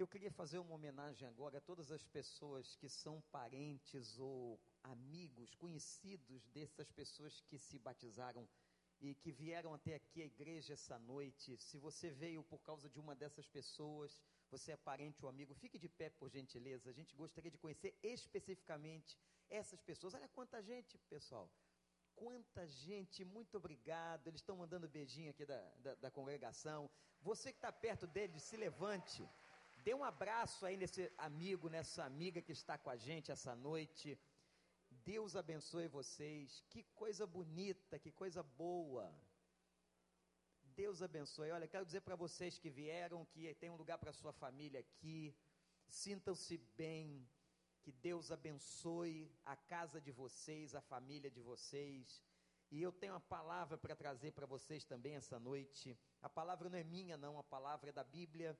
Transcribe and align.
Eu 0.00 0.08
queria 0.08 0.30
fazer 0.32 0.58
uma 0.58 0.76
homenagem 0.76 1.28
agora 1.28 1.58
a 1.58 1.60
todas 1.60 1.90
as 1.92 2.02
pessoas 2.06 2.74
que 2.74 2.88
são 2.88 3.20
parentes 3.30 4.18
ou 4.18 4.58
amigos, 4.82 5.54
conhecidos 5.54 6.46
dessas 6.54 6.90
pessoas 6.90 7.42
que 7.42 7.58
se 7.58 7.78
batizaram 7.78 8.48
e 8.98 9.14
que 9.14 9.30
vieram 9.30 9.74
até 9.74 9.96
aqui 9.96 10.22
à 10.22 10.24
igreja 10.24 10.72
essa 10.72 10.98
noite. 10.98 11.58
Se 11.58 11.76
você 11.76 12.10
veio 12.10 12.42
por 12.42 12.62
causa 12.62 12.88
de 12.88 12.98
uma 12.98 13.14
dessas 13.14 13.46
pessoas, 13.46 14.18
você 14.50 14.72
é 14.72 14.76
parente 14.78 15.22
ou 15.22 15.28
amigo, 15.28 15.52
fique 15.52 15.78
de 15.78 15.90
pé 15.90 16.08
por 16.08 16.30
gentileza. 16.30 16.88
A 16.88 16.94
gente 16.94 17.14
gostaria 17.14 17.50
de 17.50 17.58
conhecer 17.58 17.94
especificamente 18.02 19.18
essas 19.50 19.82
pessoas. 19.82 20.14
Olha 20.14 20.28
quanta 20.28 20.62
gente, 20.62 20.96
pessoal. 21.10 21.52
Quanta 22.16 22.66
gente, 22.66 23.22
muito 23.22 23.58
obrigado. 23.58 24.28
Eles 24.28 24.40
estão 24.40 24.56
mandando 24.56 24.88
beijinho 24.88 25.30
aqui 25.30 25.44
da, 25.44 25.60
da, 25.76 25.94
da 25.96 26.10
congregação. 26.10 26.90
Você 27.20 27.52
que 27.52 27.58
está 27.58 27.70
perto 27.70 28.06
deles, 28.06 28.42
se 28.42 28.56
levante. 28.56 29.28
Dê 29.84 29.94
um 29.94 30.04
abraço 30.04 30.66
aí 30.66 30.76
nesse 30.76 31.10
amigo, 31.16 31.68
nessa 31.68 32.04
amiga 32.04 32.42
que 32.42 32.52
está 32.52 32.76
com 32.76 32.90
a 32.90 32.96
gente 32.96 33.32
essa 33.32 33.54
noite. 33.54 34.18
Deus 34.90 35.34
abençoe 35.34 35.88
vocês. 35.88 36.62
Que 36.68 36.82
coisa 36.94 37.26
bonita, 37.26 37.98
que 37.98 38.10
coisa 38.10 38.42
boa. 38.42 39.10
Deus 40.76 41.00
abençoe. 41.00 41.50
Olha, 41.50 41.66
quero 41.66 41.86
dizer 41.86 42.02
para 42.02 42.14
vocês 42.14 42.58
que 42.58 42.68
vieram 42.68 43.24
que 43.24 43.54
tem 43.54 43.70
um 43.70 43.76
lugar 43.76 43.96
para 43.98 44.12
sua 44.12 44.32
família 44.32 44.80
aqui. 44.80 45.34
Sintam-se 45.88 46.58
bem. 46.76 47.26
Que 47.82 47.92
Deus 47.92 48.30
abençoe 48.30 49.34
a 49.44 49.56
casa 49.56 49.98
de 49.98 50.12
vocês, 50.12 50.74
a 50.74 50.82
família 50.82 51.30
de 51.30 51.40
vocês. 51.40 52.22
E 52.70 52.82
eu 52.82 52.92
tenho 52.92 53.14
uma 53.14 53.20
palavra 53.20 53.78
para 53.78 53.96
trazer 53.96 54.32
para 54.32 54.46
vocês 54.46 54.84
também 54.84 55.16
essa 55.16 55.40
noite. 55.40 55.98
A 56.20 56.28
palavra 56.28 56.68
não 56.68 56.78
é 56.78 56.84
minha, 56.84 57.16
não, 57.16 57.38
a 57.38 57.42
palavra 57.42 57.88
é 57.88 57.92
da 57.92 58.04
Bíblia 58.04 58.56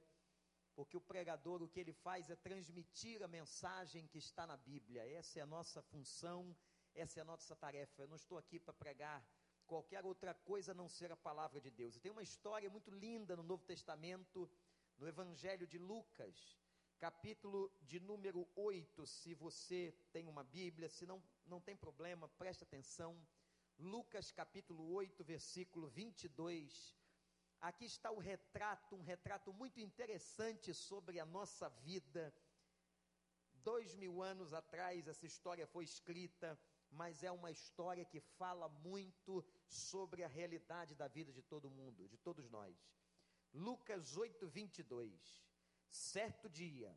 porque 0.81 0.97
o 0.97 1.01
pregador 1.13 1.63
o 1.63 1.69
que 1.69 1.79
ele 1.79 1.93
faz 1.93 2.31
é 2.31 2.37
transmitir 2.37 3.23
a 3.23 3.29
mensagem 3.29 4.07
que 4.07 4.17
está 4.17 4.47
na 4.47 4.57
Bíblia. 4.57 5.07
Essa 5.19 5.39
é 5.39 5.43
a 5.43 5.47
nossa 5.47 5.83
função, 5.83 6.57
essa 6.95 7.21
é 7.21 7.23
a 7.23 7.25
nossa 7.27 7.55
tarefa. 7.55 8.01
Eu 8.01 8.09
não 8.09 8.17
estou 8.17 8.39
aqui 8.39 8.59
para 8.59 8.73
pregar 8.73 9.23
qualquer 9.67 10.07
outra 10.07 10.33
coisa 10.33 10.73
a 10.73 10.75
não 10.75 10.89
ser 10.89 11.13
a 11.13 11.17
palavra 11.19 11.61
de 11.61 11.71
Deus. 11.71 11.97
E 11.97 12.01
tem 12.01 12.11
uma 12.11 12.23
história 12.23 12.71
muito 12.71 12.91
linda 12.91 13.37
no 13.37 13.43
Novo 13.43 13.63
Testamento, 13.63 14.51
no 14.97 15.07
Evangelho 15.07 15.67
de 15.67 15.77
Lucas, 15.77 16.59
capítulo 16.99 17.71
de 17.83 18.01
número 18.01 18.49
8. 18.57 19.07
Se 19.07 19.35
você 19.35 19.95
tem 20.11 20.27
uma 20.29 20.43
Bíblia, 20.43 20.89
se 20.89 21.05
não, 21.05 21.23
não 21.45 21.61
tem 21.61 21.77
problema, 21.77 22.27
preste 22.27 22.65
atenção. 22.65 23.21
Lucas 23.79 24.33
capítulo 24.33 24.91
8, 24.95 25.23
versículo 25.25 25.89
22 25.91 26.99
Aqui 27.61 27.85
está 27.85 28.11
o 28.11 28.19
retrato, 28.19 28.97
um 28.97 29.03
retrato 29.03 29.53
muito 29.53 29.81
interessante 29.81 30.73
sobre 30.73 31.21
a 31.21 31.27
nossa 31.27 31.69
vida. 31.69 32.35
Dois 33.53 33.95
mil 33.95 34.23
anos 34.23 34.55
atrás 34.55 35.07
essa 35.07 35.27
história 35.27 35.67
foi 35.67 35.85
escrita, 35.85 36.59
mas 36.91 37.23
é 37.23 37.31
uma 37.31 37.51
história 37.51 38.05
que 38.05 38.19
fala 38.19 38.67
muito 38.69 39.45
sobre 39.67 40.25
a 40.25 40.29
realidade 40.29 40.95
da 40.95 41.07
vida 41.07 41.33
de 41.33 41.43
todo 41.43 41.71
mundo, 41.71 42.09
de 42.09 42.17
todos 42.17 42.49
nós. 42.49 42.75
Lucas 43.53 44.17
8, 44.17 44.49
22. 44.49 45.45
Certo 45.91 46.49
dia, 46.49 46.97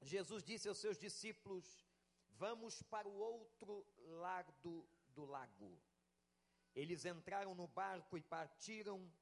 Jesus 0.00 0.42
disse 0.42 0.66
aos 0.68 0.78
seus 0.78 0.98
discípulos: 0.98 1.84
Vamos 2.30 2.82
para 2.82 3.08
o 3.08 3.16
outro 3.16 3.86
lado 3.98 4.88
do 5.08 5.26
lago. 5.26 5.78
Eles 6.74 7.04
entraram 7.04 7.54
no 7.54 7.68
barco 7.68 8.16
e 8.16 8.22
partiram 8.22 9.12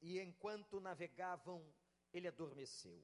e 0.00 0.20
enquanto 0.20 0.80
navegavam, 0.80 1.64
ele 2.12 2.28
adormeceu. 2.28 3.02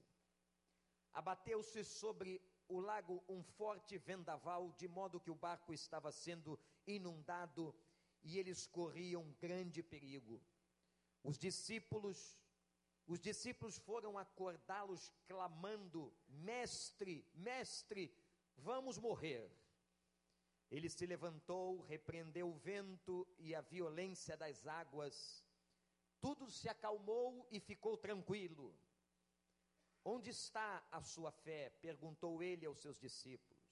Abateu-se 1.12 1.84
sobre 1.84 2.41
o 2.69 2.81
lago 2.81 3.23
um 3.28 3.42
forte 3.42 3.98
vendaval, 3.98 4.73
de 4.73 4.89
modo 4.89 5.20
que 5.20 5.31
o 5.31 5.34
barco 5.34 5.72
estava 5.72 6.11
sendo 6.11 6.59
inundado 6.87 7.75
e 8.22 8.38
eles 8.38 8.66
corriam 8.66 9.31
grande 9.41 9.82
perigo. 9.82 10.41
Os 11.22 11.38
discípulos, 11.38 12.38
os 13.06 13.21
discípulos 13.21 13.78
foram 13.78 14.19
acordá-los 14.19 15.12
clamando: 15.26 16.12
"Mestre, 16.28 17.26
mestre, 17.34 18.16
vamos 18.56 18.99
morrer". 18.99 19.50
Ele 20.71 20.88
se 20.88 21.06
levantou, 21.06 21.82
repreendeu 21.82 22.49
o 22.49 22.59
vento 22.59 23.26
e 23.38 23.55
a 23.55 23.61
violência 23.61 24.37
das 24.37 24.66
águas 24.66 25.44
tudo 26.25 26.51
se 26.51 26.71
acalmou 26.71 27.47
e 27.51 27.61
ficou 27.61 27.99
tranquilo. 27.99 28.75
Onde 30.03 30.31
está 30.31 30.83
a 30.91 31.03
sua 31.03 31.31
fé? 31.31 31.69
perguntou 31.83 32.43
ele 32.43 32.65
aos 32.65 32.81
seus 32.81 32.99
discípulos. 32.99 33.62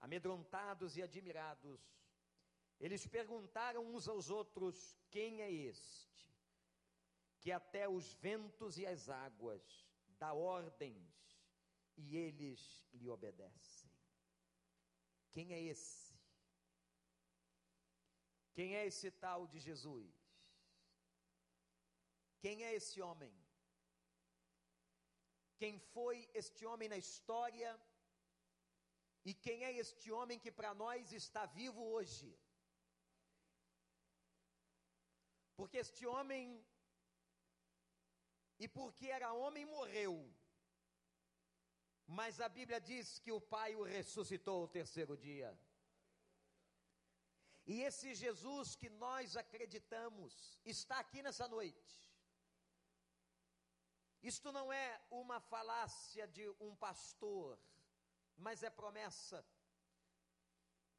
Amedrontados 0.00 0.96
e 0.96 1.02
admirados, 1.02 1.78
eles 2.80 3.06
perguntaram 3.06 3.84
uns 3.84 4.08
aos 4.08 4.30
outros: 4.30 4.96
Quem 5.10 5.42
é 5.42 5.52
este? 5.52 6.26
Que 7.38 7.52
até 7.52 7.86
os 7.86 8.14
ventos 8.14 8.78
e 8.78 8.86
as 8.86 9.10
águas 9.10 9.86
dá 10.18 10.32
ordens 10.32 11.38
e 11.98 12.16
eles 12.16 12.82
lhe 12.94 13.10
obedecem. 13.10 13.90
Quem 15.30 15.52
é 15.52 15.60
esse? 15.60 16.18
Quem 18.54 18.74
é 18.74 18.86
esse 18.86 19.10
tal 19.10 19.46
de 19.46 19.58
Jesus? 19.58 20.21
Quem 22.42 22.64
é 22.68 22.70
esse 22.78 23.00
homem? 23.06 23.32
Quem 25.60 25.74
foi 25.94 26.16
este 26.40 26.62
homem 26.70 26.88
na 26.92 26.98
história? 27.04 27.70
E 29.24 29.32
quem 29.44 29.58
é 29.68 29.72
este 29.82 30.10
homem 30.16 30.38
que 30.44 30.52
para 30.58 30.72
nós 30.74 31.12
está 31.12 31.42
vivo 31.46 31.82
hoje? 31.96 32.30
Porque 35.58 35.78
este 35.84 36.04
homem, 36.14 36.44
e 38.58 38.66
porque 38.76 39.06
era 39.16 39.32
homem, 39.42 39.64
morreu. 39.76 40.14
Mas 42.18 42.40
a 42.40 42.48
Bíblia 42.58 42.80
diz 42.80 43.18
que 43.20 43.32
o 43.38 43.40
Pai 43.40 43.70
o 43.76 43.84
ressuscitou 43.96 44.58
o 44.64 44.72
terceiro 44.78 45.16
dia. 45.16 45.50
E 47.64 47.74
esse 47.88 48.16
Jesus 48.24 48.74
que 48.74 48.90
nós 49.04 49.36
acreditamos 49.36 50.58
está 50.64 50.98
aqui 50.98 51.22
nessa 51.22 51.46
noite. 51.46 52.11
Isto 54.22 54.52
não 54.52 54.72
é 54.72 55.00
uma 55.10 55.40
falácia 55.40 56.26
de 56.28 56.48
um 56.60 56.76
pastor, 56.76 57.58
mas 58.36 58.62
é 58.62 58.70
promessa. 58.70 59.44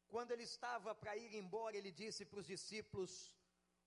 Quando 0.07 0.31
ele 0.31 0.44
estava 0.44 0.94
para 0.94 1.16
ir 1.16 1.34
embora, 1.34 1.78
ele 1.78 1.91
disse 1.91 2.25
para 2.25 2.39
os 2.39 2.45
discípulos: 2.45 3.34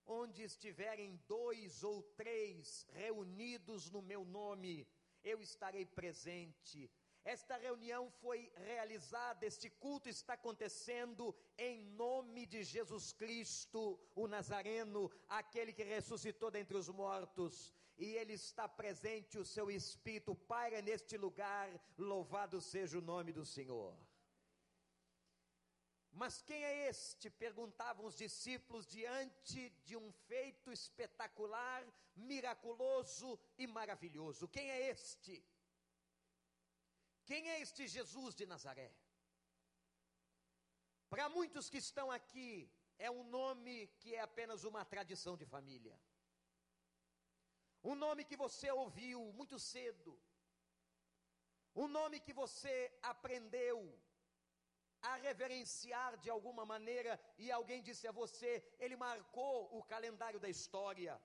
Onde 0.06 0.42
estiverem 0.42 1.16
dois 1.28 1.84
ou 1.84 2.02
três 2.02 2.86
reunidos 2.92 3.90
no 3.90 4.00
meu 4.00 4.24
nome, 4.24 4.88
eu 5.22 5.42
estarei 5.42 5.84
presente. 5.84 6.90
Esta 7.22 7.56
reunião 7.56 8.08
foi 8.08 8.52
realizada, 8.54 9.44
este 9.44 9.68
culto 9.68 10.08
está 10.08 10.34
acontecendo 10.34 11.34
em 11.58 11.82
nome 11.82 12.46
de 12.46 12.62
Jesus 12.62 13.12
Cristo, 13.12 13.98
o 14.14 14.28
Nazareno, 14.28 15.10
aquele 15.28 15.72
que 15.72 15.82
ressuscitou 15.82 16.52
dentre 16.52 16.76
os 16.76 16.88
mortos, 16.88 17.74
e 17.98 18.14
ele 18.14 18.34
está 18.34 18.68
presente, 18.68 19.38
o 19.38 19.44
seu 19.44 19.70
Espírito 19.70 20.34
paira 20.34 20.82
neste 20.82 21.16
lugar, 21.16 21.68
louvado 21.96 22.60
seja 22.60 22.98
o 22.98 23.02
nome 23.02 23.32
do 23.32 23.44
Senhor. 23.44 23.96
Mas 26.12 26.40
quem 26.40 26.62
é 26.64 26.88
este? 26.88 27.28
perguntavam 27.28 28.06
os 28.06 28.16
discípulos 28.16 28.86
diante 28.86 29.70
de 29.84 29.96
um 29.96 30.10
feito 30.10 30.72
espetacular, 30.72 31.86
miraculoso 32.14 33.38
e 33.58 33.66
maravilhoso. 33.66 34.48
Quem 34.48 34.70
é 34.70 34.88
este? 34.88 35.44
Quem 37.24 37.50
é 37.50 37.60
este 37.60 37.86
Jesus 37.86 38.34
de 38.34 38.46
Nazaré? 38.46 38.90
Para 41.10 41.28
muitos 41.28 41.68
que 41.68 41.78
estão 41.78 42.10
aqui, 42.10 42.70
é 42.98 43.10
um 43.10 43.24
nome 43.24 43.88
que 43.98 44.14
é 44.14 44.20
apenas 44.20 44.64
uma 44.64 44.84
tradição 44.84 45.36
de 45.36 45.44
família. 45.44 45.98
Um 47.82 47.94
nome 47.94 48.24
que 48.24 48.36
você 48.36 48.70
ouviu 48.70 49.20
muito 49.32 49.58
cedo. 49.58 50.18
Um 51.74 51.88
nome 51.88 52.20
que 52.20 52.32
você 52.32 52.74
aprendeu 53.02 53.78
a 55.02 55.16
reverenciar 55.16 56.16
de 56.16 56.30
alguma 56.30 56.64
maneira 56.64 57.20
e 57.38 57.52
alguém 57.52 57.82
disse 57.82 58.08
a 58.08 58.12
você, 58.12 58.64
ele 58.78 58.96
marcou 58.96 59.76
o 59.78 59.82
calendário 59.82 60.40
da 60.40 60.48
história. 60.48 61.20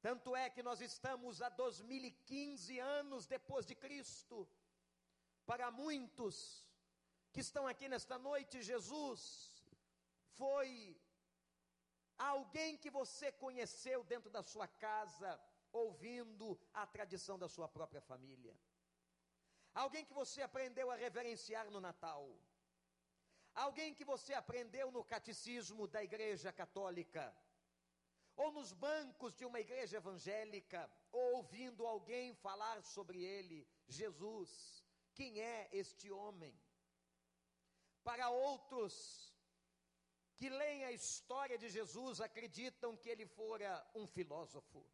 Tanto 0.00 0.34
é 0.34 0.48
que 0.50 0.62
nós 0.62 0.80
estamos 0.80 1.42
a 1.42 1.48
2015 1.48 2.78
anos 2.78 3.26
depois 3.26 3.66
de 3.66 3.74
Cristo. 3.74 4.48
Para 5.44 5.70
muitos 5.70 6.66
que 7.32 7.40
estão 7.40 7.66
aqui 7.66 7.88
nesta 7.88 8.18
noite, 8.18 8.62
Jesus 8.62 9.22
foi 10.38 10.96
alguém 12.18 12.76
que 12.76 12.90
você 12.90 13.32
conheceu 13.32 14.04
dentro 14.04 14.30
da 14.30 14.42
sua 14.42 14.66
casa, 14.66 15.40
ouvindo 15.72 16.58
a 16.72 16.86
tradição 16.86 17.38
da 17.38 17.48
sua 17.48 17.68
própria 17.68 18.00
família. 18.00 18.56
Alguém 19.74 20.04
que 20.04 20.12
você 20.12 20.42
aprendeu 20.42 20.90
a 20.90 20.96
reverenciar 20.96 21.70
no 21.70 21.80
Natal. 21.80 22.28
Alguém 23.54 23.94
que 23.94 24.04
você 24.04 24.34
aprendeu 24.34 24.90
no 24.90 25.04
catecismo 25.04 25.86
da 25.86 26.02
Igreja 26.02 26.52
Católica. 26.52 27.34
Ou 28.36 28.50
nos 28.52 28.72
bancos 28.72 29.34
de 29.34 29.44
uma 29.44 29.60
igreja 29.60 29.98
evangélica, 29.98 30.90
ou 31.10 31.36
ouvindo 31.36 31.86
alguém 31.86 32.34
falar 32.34 32.82
sobre 32.82 33.22
ele, 33.22 33.68
Jesus. 33.86 34.82
Quem 35.14 35.38
é 35.38 35.68
este 35.70 36.10
homem? 36.10 36.58
Para 38.02 38.30
outros 38.30 39.31
que 40.42 40.48
leem 40.48 40.82
a 40.84 40.90
história 40.90 41.56
de 41.56 41.68
Jesus, 41.70 42.20
acreditam 42.20 42.96
que 42.96 43.08
ele 43.08 43.24
fora 43.24 43.70
um 43.94 44.08
filósofo. 44.08 44.84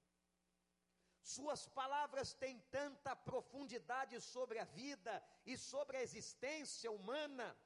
Suas 1.23 1.67
palavras 1.67 2.35
têm 2.35 2.59
tanta 2.71 3.17
profundidade 3.17 4.21
sobre 4.21 4.59
a 4.59 4.65
vida 4.65 5.25
e 5.47 5.57
sobre 5.57 5.97
a 5.97 6.03
existência 6.03 6.91
humana, 6.93 7.57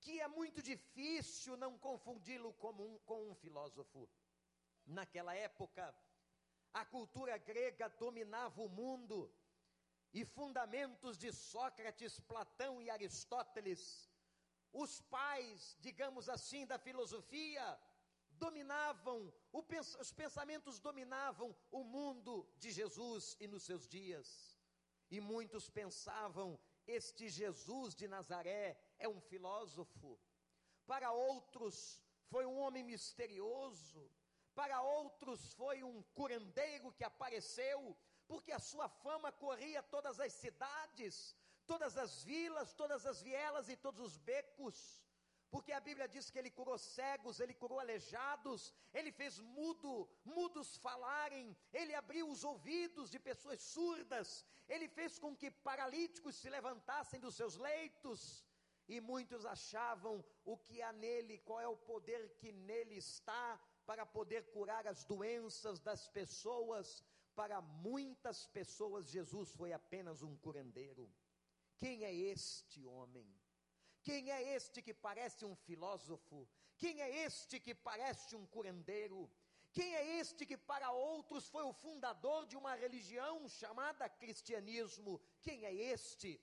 que 0.00 0.20
é 0.20 0.28
muito 0.28 0.62
difícil 0.62 1.56
não 1.56 1.76
confundi-lo 1.76 2.50
um, 2.78 2.98
com 3.00 3.30
um 3.30 3.34
filósofo. 3.34 4.08
Naquela 4.86 5.34
época, 5.34 5.92
a 6.72 6.84
cultura 6.84 7.36
grega 7.36 7.88
dominava 7.88 8.62
o 8.62 8.68
mundo 8.68 9.28
e 10.12 10.24
fundamentos 10.24 11.18
de 11.18 11.32
Sócrates, 11.32 12.20
Platão 12.20 12.80
e 12.80 12.88
Aristóteles, 12.90 14.08
os 14.72 15.00
pais, 15.02 15.76
digamos 15.80 16.28
assim, 16.28 16.66
da 16.66 16.78
filosofia, 16.78 17.78
dominavam, 18.32 19.32
os 19.52 20.12
pensamentos 20.12 20.80
dominavam 20.80 21.54
o 21.70 21.84
mundo 21.84 22.48
de 22.58 22.70
Jesus 22.70 23.36
e 23.38 23.46
nos 23.46 23.64
seus 23.64 23.86
dias. 23.86 24.58
E 25.10 25.20
muitos 25.20 25.68
pensavam: 25.68 26.58
este 26.86 27.28
Jesus 27.28 27.94
de 27.94 28.08
Nazaré 28.08 28.78
é 28.98 29.08
um 29.08 29.20
filósofo. 29.20 30.18
Para 30.86 31.12
outros, 31.12 32.02
foi 32.28 32.46
um 32.46 32.58
homem 32.58 32.82
misterioso. 32.82 34.10
Para 34.54 34.82
outros, 34.82 35.52
foi 35.54 35.82
um 35.82 36.02
curandeiro 36.14 36.92
que 36.92 37.04
apareceu, 37.04 37.96
porque 38.26 38.52
a 38.52 38.58
sua 38.58 38.88
fama 38.88 39.30
corria 39.32 39.82
todas 39.82 40.18
as 40.18 40.32
cidades, 40.32 41.36
todas 41.72 41.96
as 42.04 42.14
vilas, 42.30 42.74
todas 42.82 43.04
as 43.12 43.20
vielas 43.30 43.68
e 43.68 43.76
todos 43.84 44.00
os 44.08 44.16
becos 44.32 44.76
porque 45.50 45.72
a 45.72 45.80
Bíblia 45.86 46.06
diz 46.14 46.30
que 46.30 46.38
ele 46.38 46.50
curou 46.58 46.78
cegos, 46.78 47.40
ele 47.40 47.54
curou 47.62 47.80
aleijados, 47.80 48.72
ele 48.94 49.10
fez 49.10 49.40
mudo, 49.40 50.08
mudos 50.24 50.76
falarem, 50.76 51.56
ele 51.72 51.94
abriu 52.02 52.28
os 52.28 52.44
ouvidos 52.44 53.10
de 53.10 53.18
pessoas 53.18 53.60
surdas, 53.60 54.44
ele 54.68 54.88
fez 54.88 55.18
com 55.18 55.34
que 55.40 55.50
paralíticos 55.50 56.36
se 56.36 56.48
levantassem 56.48 57.18
dos 57.18 57.34
seus 57.34 57.56
leitos, 57.56 58.44
e 58.88 59.00
muitos 59.00 59.44
achavam 59.44 60.24
o 60.44 60.56
que 60.56 60.80
há 60.82 60.92
nele, 60.92 61.38
qual 61.38 61.60
é 61.60 61.68
o 61.68 61.76
poder 61.76 62.22
que 62.38 62.52
nele 62.52 62.96
está 62.96 63.60
para 63.84 64.04
poder 64.06 64.42
curar 64.52 64.86
as 64.86 65.04
doenças 65.04 65.80
das 65.80 66.08
pessoas. 66.08 67.04
Para 67.36 67.60
muitas 67.60 68.46
pessoas, 68.48 69.08
Jesus 69.08 69.52
foi 69.52 69.72
apenas 69.72 70.22
um 70.22 70.36
curandeiro. 70.36 71.08
Quem 71.80 72.04
é 72.04 72.12
este 72.14 72.84
homem? 72.84 73.26
Quem 74.02 74.30
é 74.30 74.54
este 74.54 74.82
que 74.82 74.92
parece 74.92 75.46
um 75.46 75.56
filósofo? 75.56 76.46
Quem 76.76 77.00
é 77.00 77.24
este 77.24 77.58
que 77.58 77.74
parece 77.74 78.36
um 78.36 78.44
curandeiro? 78.46 79.30
Quem 79.72 79.94
é 79.94 80.18
este 80.18 80.44
que 80.44 80.58
para 80.58 80.90
outros 80.90 81.48
foi 81.48 81.62
o 81.62 81.72
fundador 81.72 82.46
de 82.46 82.54
uma 82.54 82.74
religião 82.74 83.48
chamada 83.48 84.10
cristianismo? 84.10 85.18
Quem 85.40 85.64
é 85.64 85.72
este? 85.72 86.38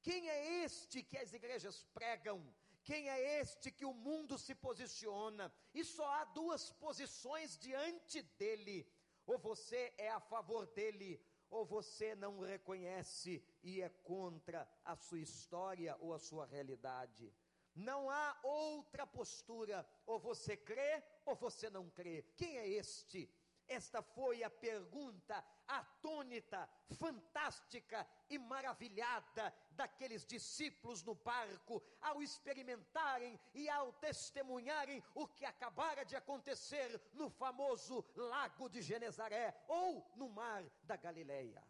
Quem 0.00 0.30
é 0.30 0.64
este 0.64 1.02
que 1.02 1.18
as 1.18 1.34
igrejas 1.34 1.84
pregam? 1.92 2.40
Quem 2.82 3.10
é 3.10 3.40
este 3.40 3.70
que 3.70 3.84
o 3.84 3.92
mundo 3.92 4.38
se 4.38 4.54
posiciona? 4.54 5.52
E 5.74 5.84
só 5.84 6.06
há 6.14 6.24
duas 6.24 6.70
posições 6.72 7.58
diante 7.58 8.22
dele: 8.22 8.90
ou 9.26 9.38
você 9.38 9.92
é 9.98 10.08
a 10.08 10.20
favor 10.20 10.66
dele, 10.68 11.20
ou 11.52 11.66
você 11.66 12.14
não 12.14 12.40
reconhece 12.40 13.44
e 13.62 13.82
é 13.82 13.88
contra 13.88 14.66
a 14.82 14.96
sua 14.96 15.20
história 15.20 15.94
ou 16.00 16.14
a 16.14 16.18
sua 16.18 16.46
realidade. 16.46 17.30
Não 17.74 18.10
há 18.10 18.38
outra 18.42 19.06
postura, 19.06 19.86
ou 20.06 20.18
você 20.18 20.56
crê 20.56 21.02
ou 21.26 21.36
você 21.36 21.68
não 21.68 21.90
crê. 21.90 22.24
Quem 22.36 22.56
é 22.56 22.66
este? 22.68 23.30
Esta 23.72 24.02
foi 24.02 24.42
a 24.42 24.50
pergunta 24.50 25.42
atônita, 25.66 26.68
fantástica 26.98 28.06
e 28.28 28.38
maravilhada 28.38 29.44
daqueles 29.70 30.26
discípulos 30.26 31.02
no 31.02 31.14
barco, 31.14 31.82
ao 31.98 32.22
experimentarem 32.22 33.40
e 33.54 33.70
ao 33.70 33.90
testemunharem 33.94 35.02
o 35.14 35.26
que 35.26 35.46
acabara 35.46 36.04
de 36.04 36.14
acontecer 36.14 37.00
no 37.14 37.30
famoso 37.30 38.04
lago 38.14 38.68
de 38.68 38.82
Genezaré 38.82 39.46
ou 39.68 40.06
no 40.16 40.28
mar 40.28 40.62
da 40.82 40.96
Galileia. 40.96 41.66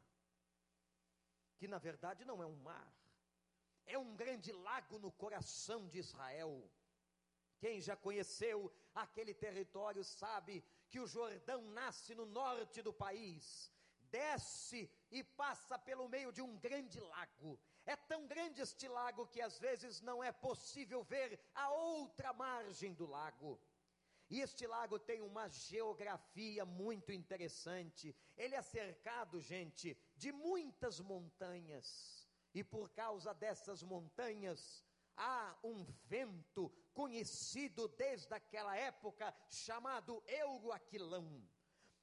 Que 1.56 1.68
na 1.68 1.78
verdade 1.78 2.24
não 2.24 2.42
é 2.42 2.46
um 2.46 2.56
mar, 2.56 2.92
é 3.86 3.96
um 3.96 4.16
grande 4.16 4.50
lago 4.50 4.98
no 4.98 5.12
coração 5.12 5.86
de 5.86 5.98
Israel. 5.98 6.68
Quem 7.60 7.80
já 7.80 7.94
conheceu 7.94 8.72
aquele 8.92 9.32
território 9.32 10.02
sabe 10.02 10.64
que 10.92 11.00
o 11.00 11.06
Jordão 11.06 11.62
nasce 11.70 12.14
no 12.14 12.26
norte 12.26 12.82
do 12.82 12.92
país, 12.92 13.72
desce 14.10 14.90
e 15.10 15.24
passa 15.24 15.78
pelo 15.78 16.06
meio 16.06 16.30
de 16.30 16.42
um 16.42 16.58
grande 16.58 17.00
lago. 17.00 17.58
É 17.86 17.96
tão 17.96 18.26
grande 18.26 18.60
este 18.60 18.86
lago 18.86 19.26
que 19.26 19.40
às 19.40 19.58
vezes 19.58 20.02
não 20.02 20.22
é 20.22 20.30
possível 20.30 21.02
ver 21.02 21.40
a 21.54 21.70
outra 21.70 22.34
margem 22.34 22.92
do 22.92 23.06
lago. 23.06 23.58
E 24.28 24.40
este 24.40 24.66
lago 24.66 24.98
tem 24.98 25.22
uma 25.22 25.48
geografia 25.48 26.64
muito 26.66 27.10
interessante. 27.10 28.14
Ele 28.36 28.54
é 28.54 28.62
cercado, 28.62 29.40
gente, 29.40 29.96
de 30.14 30.30
muitas 30.30 31.00
montanhas. 31.00 32.28
E 32.52 32.62
por 32.62 32.90
causa 32.90 33.32
dessas 33.32 33.82
montanhas, 33.82 34.84
há 35.16 35.56
um 35.64 35.84
vento 36.04 36.70
conhecido 36.94 37.88
desde 37.88 38.32
aquela 38.34 38.76
época, 38.76 39.34
chamado 39.48 40.22
Euroaquilão. 40.26 41.42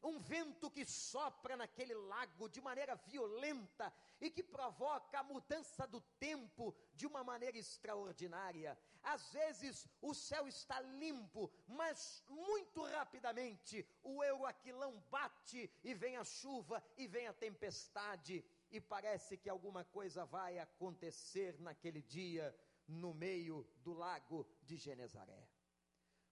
Um 0.02 0.18
vento 0.18 0.72
que 0.72 0.86
sopra 0.86 1.58
naquele 1.58 1.94
lago 1.94 2.48
de 2.48 2.62
maneira 2.62 2.96
violenta 2.96 3.92
e 4.22 4.30
que 4.32 4.42
provoca 4.42 5.20
a 5.20 5.24
mudança 5.24 5.86
do 5.86 6.00
tempo 6.18 6.74
de 6.94 7.06
uma 7.06 7.22
maneira 7.22 7.58
extraordinária. 7.58 8.78
Às 9.04 9.30
vezes 9.32 9.86
o 10.02 10.14
céu 10.14 10.48
está 10.48 10.80
limpo, 10.80 11.52
mas 11.68 12.24
muito 12.30 12.82
rapidamente 12.86 13.86
o 14.02 14.24
Euroaquilão 14.24 15.04
bate 15.12 15.70
e 15.84 15.94
vem 15.94 16.16
a 16.16 16.24
chuva 16.24 16.82
e 16.98 17.06
vem 17.06 17.28
a 17.28 17.34
tempestade. 17.34 18.44
E 18.72 18.80
parece 18.80 19.38
que 19.38 19.50
alguma 19.50 19.84
coisa 19.84 20.26
vai 20.26 20.60
acontecer 20.60 21.60
naquele 21.60 22.02
dia 22.02 22.56
no 22.90 23.14
meio 23.14 23.66
do 23.84 23.94
lago 23.94 24.46
de 24.64 24.76
Genezaré. 24.76 25.48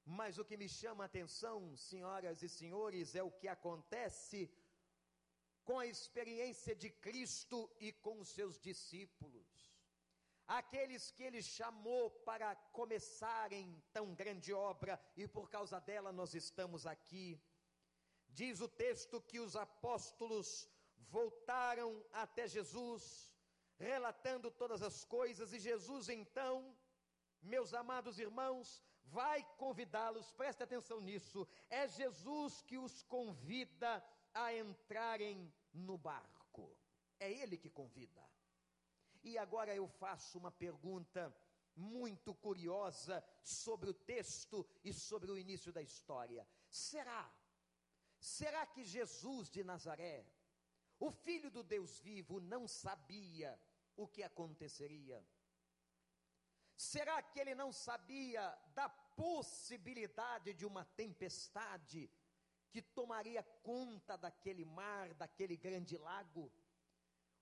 Mas 0.05 0.37
o 0.37 0.45
que 0.45 0.57
me 0.57 0.69
chama 0.69 1.03
a 1.03 1.05
atenção, 1.05 1.75
senhoras 1.75 2.41
e 2.41 2.49
senhores, 2.49 3.13
é 3.15 3.21
o 3.21 3.31
que 3.31 3.47
acontece 3.47 4.49
com 5.63 5.77
a 5.79 5.85
experiência 5.85 6.73
de 6.75 6.89
Cristo 6.89 7.69
e 7.79 7.91
com 7.91 8.19
os 8.19 8.29
seus 8.29 8.57
discípulos. 8.57 9.47
Aqueles 10.47 11.11
que 11.11 11.23
ele 11.23 11.43
chamou 11.43 12.09
para 12.09 12.55
começarem 12.71 13.83
tão 13.91 14.15
grande 14.15 14.53
obra 14.53 14.97
e 15.17 15.27
por 15.27 15.49
causa 15.49 15.77
dela 15.81 16.13
nós 16.13 16.33
estamos 16.33 16.87
aqui. 16.87 17.37
Diz 18.29 18.61
o 18.61 18.69
texto 18.69 19.21
que 19.21 19.41
os 19.41 19.57
apóstolos 19.57 20.69
voltaram 21.09 22.01
até 22.13 22.47
Jesus 22.47 23.26
relatando 23.79 24.50
todas 24.51 24.81
as 24.81 25.03
coisas, 25.03 25.53
e 25.53 25.60
Jesus 25.60 26.10
então, 26.10 26.75
meus 27.41 27.74
amados 27.74 28.19
irmãos, 28.19 28.81
vai 29.03 29.43
convidá-los, 29.57 30.31
preste 30.31 30.63
atenção 30.63 31.00
nisso, 31.00 31.48
é 31.69 31.88
Jesus 31.88 32.62
que 32.62 32.77
os 32.77 33.03
convida 33.03 34.03
a 34.34 34.53
entrarem 34.53 35.53
no 35.74 35.98
barco, 35.98 36.75
é 37.19 37.31
Ele 37.31 37.57
que 37.57 37.69
convida. 37.69 38.24
E 39.24 39.38
agora 39.38 39.75
eu 39.75 39.88
faço 39.88 40.38
uma 40.38 40.51
pergunta 40.51 41.36
muito 41.75 42.34
curiosa 42.34 43.24
sobre 43.43 43.89
o 43.89 43.93
texto 43.93 44.65
e 44.84 44.91
sobre 44.91 45.31
o 45.31 45.38
início 45.38 45.72
da 45.72 45.81
história. 45.81 46.48
Será? 46.69 47.31
Será 48.19 48.65
que 48.65 48.84
Jesus 48.84 49.50
de 49.50 49.63
Nazaré, 49.63 50.25
o 51.00 51.12
filho 51.12 51.51
do 51.51 51.63
Deus 51.63 52.00
vivo, 52.00 52.39
não 52.39 52.67
sabia 52.67 53.60
o 53.97 54.07
que 54.07 54.23
aconteceria? 54.23 55.21
Será 56.77 57.21
que 57.21 57.39
ele 57.39 57.55
não 57.55 57.71
sabia 57.73 58.41
da 58.73 58.87
possibilidade 58.87 60.53
de 60.53 60.65
uma 60.65 60.85
tempestade 60.85 62.09
que 62.69 62.81
tomaria 62.81 63.41
conta 63.63 64.15
daquele 64.15 64.63
mar, 64.63 65.13
daquele 65.15 65.57
grande 65.57 65.97
lago. 65.97 66.51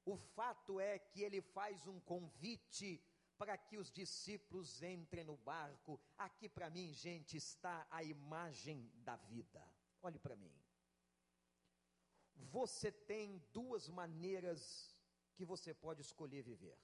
O 0.06 0.16
fato 0.16 0.80
é 0.80 0.98
que 1.00 1.22
ele 1.22 1.42
faz 1.42 1.88
um 1.88 2.00
convite 2.00 3.04
para 3.38 3.58
que 3.58 3.78
os 3.78 3.92
discípulos 3.92 4.82
entrem 4.82 5.26
no 5.26 5.36
barco. 5.36 6.00
Aqui 6.18 6.48
para 6.48 6.70
mim, 6.70 6.94
gente, 6.94 7.36
está 7.36 7.86
a 7.90 8.02
imagem 8.04 8.90
da 9.04 9.18
vida. 9.18 9.62
Olhe 10.02 10.20
para 10.20 10.36
mim. 10.38 10.56
Você 12.36 12.92
tem 12.92 13.44
duas 13.52 13.90
maneiras 13.90 14.95
que 15.36 15.46
você 15.46 15.74
pode 15.74 16.02
escolher 16.02 16.42
viver. 16.42 16.78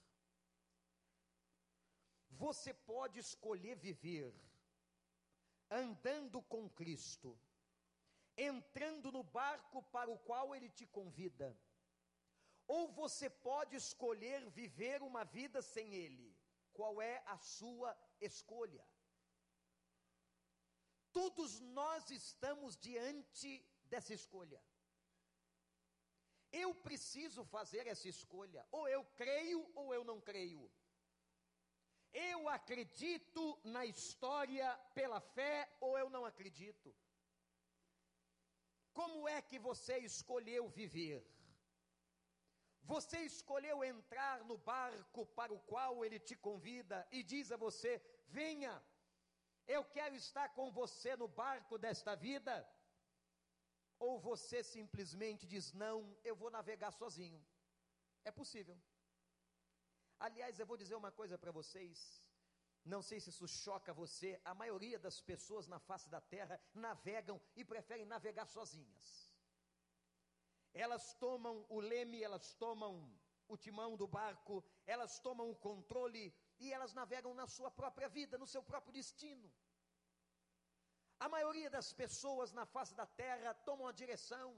Você 2.44 2.74
pode 2.74 3.20
escolher 3.20 3.76
viver 3.76 4.34
andando 5.70 6.42
com 6.42 6.70
Cristo, 6.70 7.40
entrando 8.38 9.12
no 9.12 9.24
barco 9.24 9.82
para 9.84 10.12
o 10.12 10.20
qual 10.20 10.54
Ele 10.56 10.70
te 10.70 10.86
convida, 10.86 11.58
ou 12.68 12.92
você 12.92 13.30
pode 13.30 13.76
escolher 13.76 14.50
viver 14.50 15.02
uma 15.02 15.24
vida 15.24 15.62
sem 15.62 15.94
Ele. 15.94 16.36
Qual 16.74 17.02
é 17.02 17.22
a 17.26 17.38
sua 17.38 17.98
escolha? 18.20 18.86
Todos 21.12 21.60
nós 21.60 22.10
estamos 22.10 22.78
diante 22.78 23.66
dessa 23.84 24.14
escolha. 24.14 24.62
Eu 26.52 26.74
preciso 26.76 27.44
fazer 27.46 27.88
essa 27.88 28.08
escolha. 28.08 28.66
Ou 28.72 28.88
eu 28.88 29.04
creio 29.16 29.70
ou 29.76 29.94
eu 29.94 30.04
não 30.04 30.20
creio. 30.20 30.70
Eu 32.14 32.50
acredito 32.50 33.60
na 33.64 33.86
história 33.86 34.78
pela 34.94 35.22
fé 35.22 35.70
ou 35.80 35.98
eu 35.98 36.10
não 36.10 36.26
acredito. 36.26 36.94
Como 38.94 39.28
é 39.28 39.42
que 39.42 39.58
você 39.58 39.98
escolheu 40.00 40.68
viver? 40.68 41.26
Você 42.84 43.20
escolheu 43.20 43.84
entrar 43.84 44.44
no 44.44 44.58
barco 44.58 45.26
para 45.28 45.54
o 45.54 45.60
qual 45.60 46.04
ele 46.04 46.20
te 46.20 46.36
convida 46.36 47.08
e 47.12 47.24
diz 47.24 47.52
a 47.52 47.58
você: 47.58 48.02
venha, 48.28 48.84
eu 49.68 49.84
quero 49.86 50.16
estar 50.16 50.50
com 50.50 50.70
você 50.72 51.16
no 51.16 51.28
barco 51.28 51.78
desta 51.78 52.16
vida? 52.16 52.68
Ou 54.08 54.14
você 54.20 54.60
simplesmente 54.64 55.46
diz: 55.54 55.66
Não, 55.74 55.98
eu 56.30 56.36
vou 56.42 56.50
navegar 56.50 56.92
sozinho. 56.92 57.40
É 58.30 58.32
possível. 58.32 58.78
Aliás, 60.20 60.60
eu 60.60 60.66
vou 60.66 60.78
dizer 60.82 60.96
uma 60.96 61.12
coisa 61.12 61.38
para 61.38 61.52
vocês. 61.60 61.98
Não 62.84 63.02
sei 63.08 63.20
se 63.20 63.30
isso 63.30 63.48
choca 63.48 63.94
você, 63.94 64.30
a 64.44 64.56
maioria 64.56 64.98
das 64.98 65.22
pessoas 65.22 65.68
na 65.68 65.80
face 65.80 66.10
da 66.10 66.20
terra 66.20 66.60
navegam 66.74 67.40
e 67.56 67.64
preferem 67.64 68.06
navegar 68.06 68.48
sozinhas. 68.48 69.32
Elas 70.74 71.14
tomam 71.26 71.64
o 71.70 71.80
leme, 71.80 72.24
elas 72.24 72.56
tomam 72.56 72.94
o 73.48 73.56
timão 73.56 73.96
do 73.96 74.08
barco, 74.08 74.64
elas 74.88 75.20
tomam 75.20 75.48
o 75.52 75.56
controle 75.68 76.34
e 76.60 76.74
elas 76.74 76.94
navegam 77.00 77.36
na 77.36 77.46
sua 77.46 77.70
própria 77.70 78.10
vida, 78.10 78.36
no 78.38 78.48
seu 78.48 78.64
próprio 78.64 78.94
destino. 78.94 79.52
A 81.26 81.28
maioria 81.30 81.70
das 81.70 81.88
pessoas 82.02 82.52
na 82.60 82.66
face 82.76 82.94
da 83.00 83.06
terra 83.24 83.54
tomam 83.68 83.88
a 83.88 83.98
direção. 84.02 84.50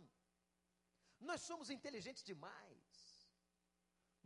Nós 1.29 1.41
somos 1.49 1.69
inteligentes 1.69 2.23
demais. 2.23 2.91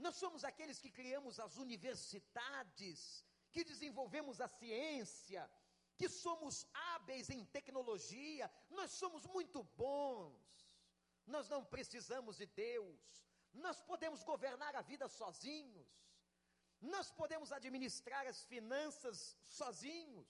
Nós 0.06 0.16
somos 0.24 0.44
aqueles 0.50 0.80
que 0.84 0.92
criamos 1.00 1.40
as 1.46 1.58
universidades, 1.58 3.00
que 3.52 3.64
desenvolvemos 3.64 4.40
a 4.40 4.48
ciência, 4.48 5.50
que 5.98 6.08
somos 6.08 6.68
hábeis 6.74 7.28
em 7.32 7.44
tecnologia, 7.58 8.52
nós 8.70 8.92
somos 8.92 9.26
muito 9.26 9.64
bons. 9.86 10.46
Nós 11.26 11.50
não 11.50 11.66
precisamos 11.66 12.38
de 12.38 12.46
Deus. 12.46 13.00
Nós 13.66 13.82
podemos 13.82 14.24
governar 14.24 14.76
a 14.76 14.84
vida 14.92 15.08
sozinhos. 15.08 15.88
Nós 16.80 17.12
podemos 17.12 17.52
administrar 17.52 18.28
as 18.28 18.44
finanças 18.46 19.36
sozinhos. 19.60 20.28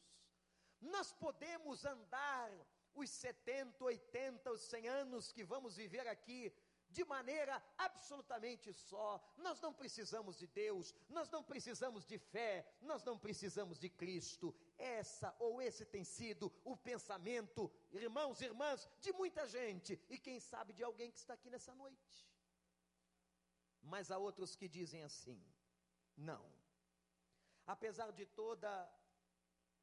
Nós 0.81 1.11
podemos 1.11 1.85
andar 1.85 2.51
os 2.93 3.09
70, 3.09 3.83
80, 3.83 4.51
os 4.51 4.61
100 4.61 4.87
anos 4.87 5.31
que 5.31 5.43
vamos 5.43 5.75
viver 5.75 6.07
aqui 6.07 6.53
de 6.89 7.03
maneira 7.05 7.61
absolutamente 7.77 8.71
só. 8.73 9.21
Nós 9.37 9.59
não 9.61 9.73
precisamos 9.73 10.37
de 10.37 10.47
Deus, 10.47 10.93
nós 11.09 11.29
não 11.29 11.43
precisamos 11.43 12.05
de 12.05 12.17
fé, 12.17 12.65
nós 12.81 13.03
não 13.03 13.17
precisamos 13.17 13.79
de 13.79 13.89
Cristo. 13.89 14.55
Essa 14.77 15.35
ou 15.39 15.61
esse 15.61 15.85
tem 15.85 16.03
sido 16.03 16.51
o 16.63 16.75
pensamento, 16.77 17.71
irmãos 17.91 18.41
e 18.41 18.45
irmãs, 18.45 18.87
de 18.99 19.11
muita 19.11 19.47
gente 19.47 19.99
e 20.09 20.17
quem 20.17 20.39
sabe 20.39 20.73
de 20.73 20.83
alguém 20.83 21.11
que 21.11 21.17
está 21.17 21.33
aqui 21.33 21.49
nessa 21.49 21.73
noite. 21.75 22.27
Mas 23.81 24.11
há 24.11 24.17
outros 24.17 24.55
que 24.55 24.67
dizem 24.67 25.03
assim: 25.03 25.41
não. 26.15 26.45
Apesar 27.65 28.11
de 28.11 28.25
toda 28.25 28.69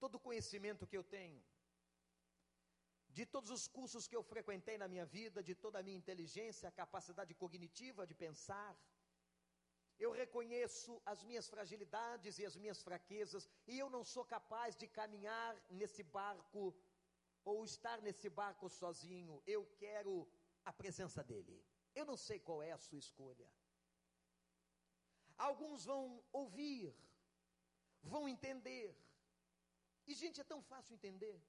todo 0.04 0.16
o 0.16 0.24
conhecimento 0.28 0.86
que 0.90 0.98
eu 1.00 1.04
tenho, 1.16 1.42
de 3.18 3.24
todos 3.34 3.50
os 3.56 3.66
cursos 3.76 4.06
que 4.08 4.16
eu 4.18 4.22
frequentei 4.32 4.76
na 4.82 4.88
minha 4.92 5.06
vida, 5.06 5.42
de 5.48 5.54
toda 5.54 5.78
a 5.78 5.84
minha 5.86 6.00
inteligência, 6.02 6.78
capacidade 6.82 7.32
cognitiva 7.42 8.06
de 8.10 8.14
pensar, 8.24 8.72
eu 10.04 10.10
reconheço 10.22 11.00
as 11.12 11.22
minhas 11.28 11.48
fragilidades 11.52 12.38
e 12.38 12.44
as 12.50 12.56
minhas 12.62 12.82
fraquezas, 12.88 13.48
e 13.66 13.78
eu 13.78 13.88
não 13.88 14.02
sou 14.12 14.24
capaz 14.24 14.76
de 14.76 14.86
caminhar 14.98 15.52
nesse 15.70 16.02
barco 16.18 16.62
ou 17.52 17.64
estar 17.64 17.98
nesse 18.02 18.28
barco 18.28 18.68
sozinho. 18.68 19.42
Eu 19.46 19.62
quero 19.84 20.28
a 20.64 20.72
presença 20.82 21.22
dele. 21.30 21.56
Eu 21.94 22.04
não 22.04 22.18
sei 22.26 22.38
qual 22.40 22.62
é 22.62 22.72
a 22.72 22.82
sua 22.88 22.98
escolha. 22.98 23.48
Alguns 25.48 25.84
vão 25.84 26.22
ouvir, 26.42 26.94
vão 28.02 28.28
entender, 28.28 28.86
e, 30.06 30.14
gente, 30.14 30.40
é 30.40 30.44
tão 30.44 30.62
fácil 30.62 30.94
entender. 30.94 31.40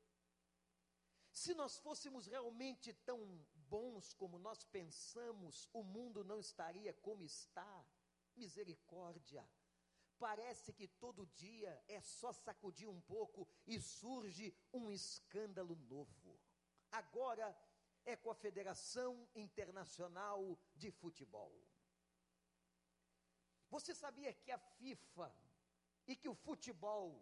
Se 1.31 1.53
nós 1.53 1.77
fôssemos 1.77 2.27
realmente 2.27 2.93
tão 2.93 3.19
bons 3.69 4.13
como 4.13 4.39
nós 4.39 4.63
pensamos, 4.65 5.67
o 5.73 5.83
mundo 5.83 6.23
não 6.23 6.39
estaria 6.39 6.93
como 6.93 7.23
está. 7.23 7.85
Misericórdia. 8.35 9.45
Parece 10.17 10.71
que 10.71 10.87
todo 10.87 11.25
dia 11.27 11.83
é 11.87 11.99
só 12.01 12.31
sacudir 12.31 12.87
um 12.87 13.01
pouco 13.01 13.47
e 13.67 13.79
surge 13.79 14.53
um 14.73 14.89
escândalo 14.91 15.75
novo. 15.75 16.39
Agora 16.91 17.53
é 18.05 18.15
com 18.15 18.31
a 18.31 18.35
Federação 18.35 19.27
Internacional 19.35 20.57
de 20.73 20.89
Futebol. 20.91 21.53
Você 23.69 23.93
sabia 23.93 24.33
que 24.33 24.51
a 24.51 24.57
FIFA 24.57 25.35
e 26.07 26.15
que 26.15 26.29
o 26.29 26.35
futebol 26.35 27.21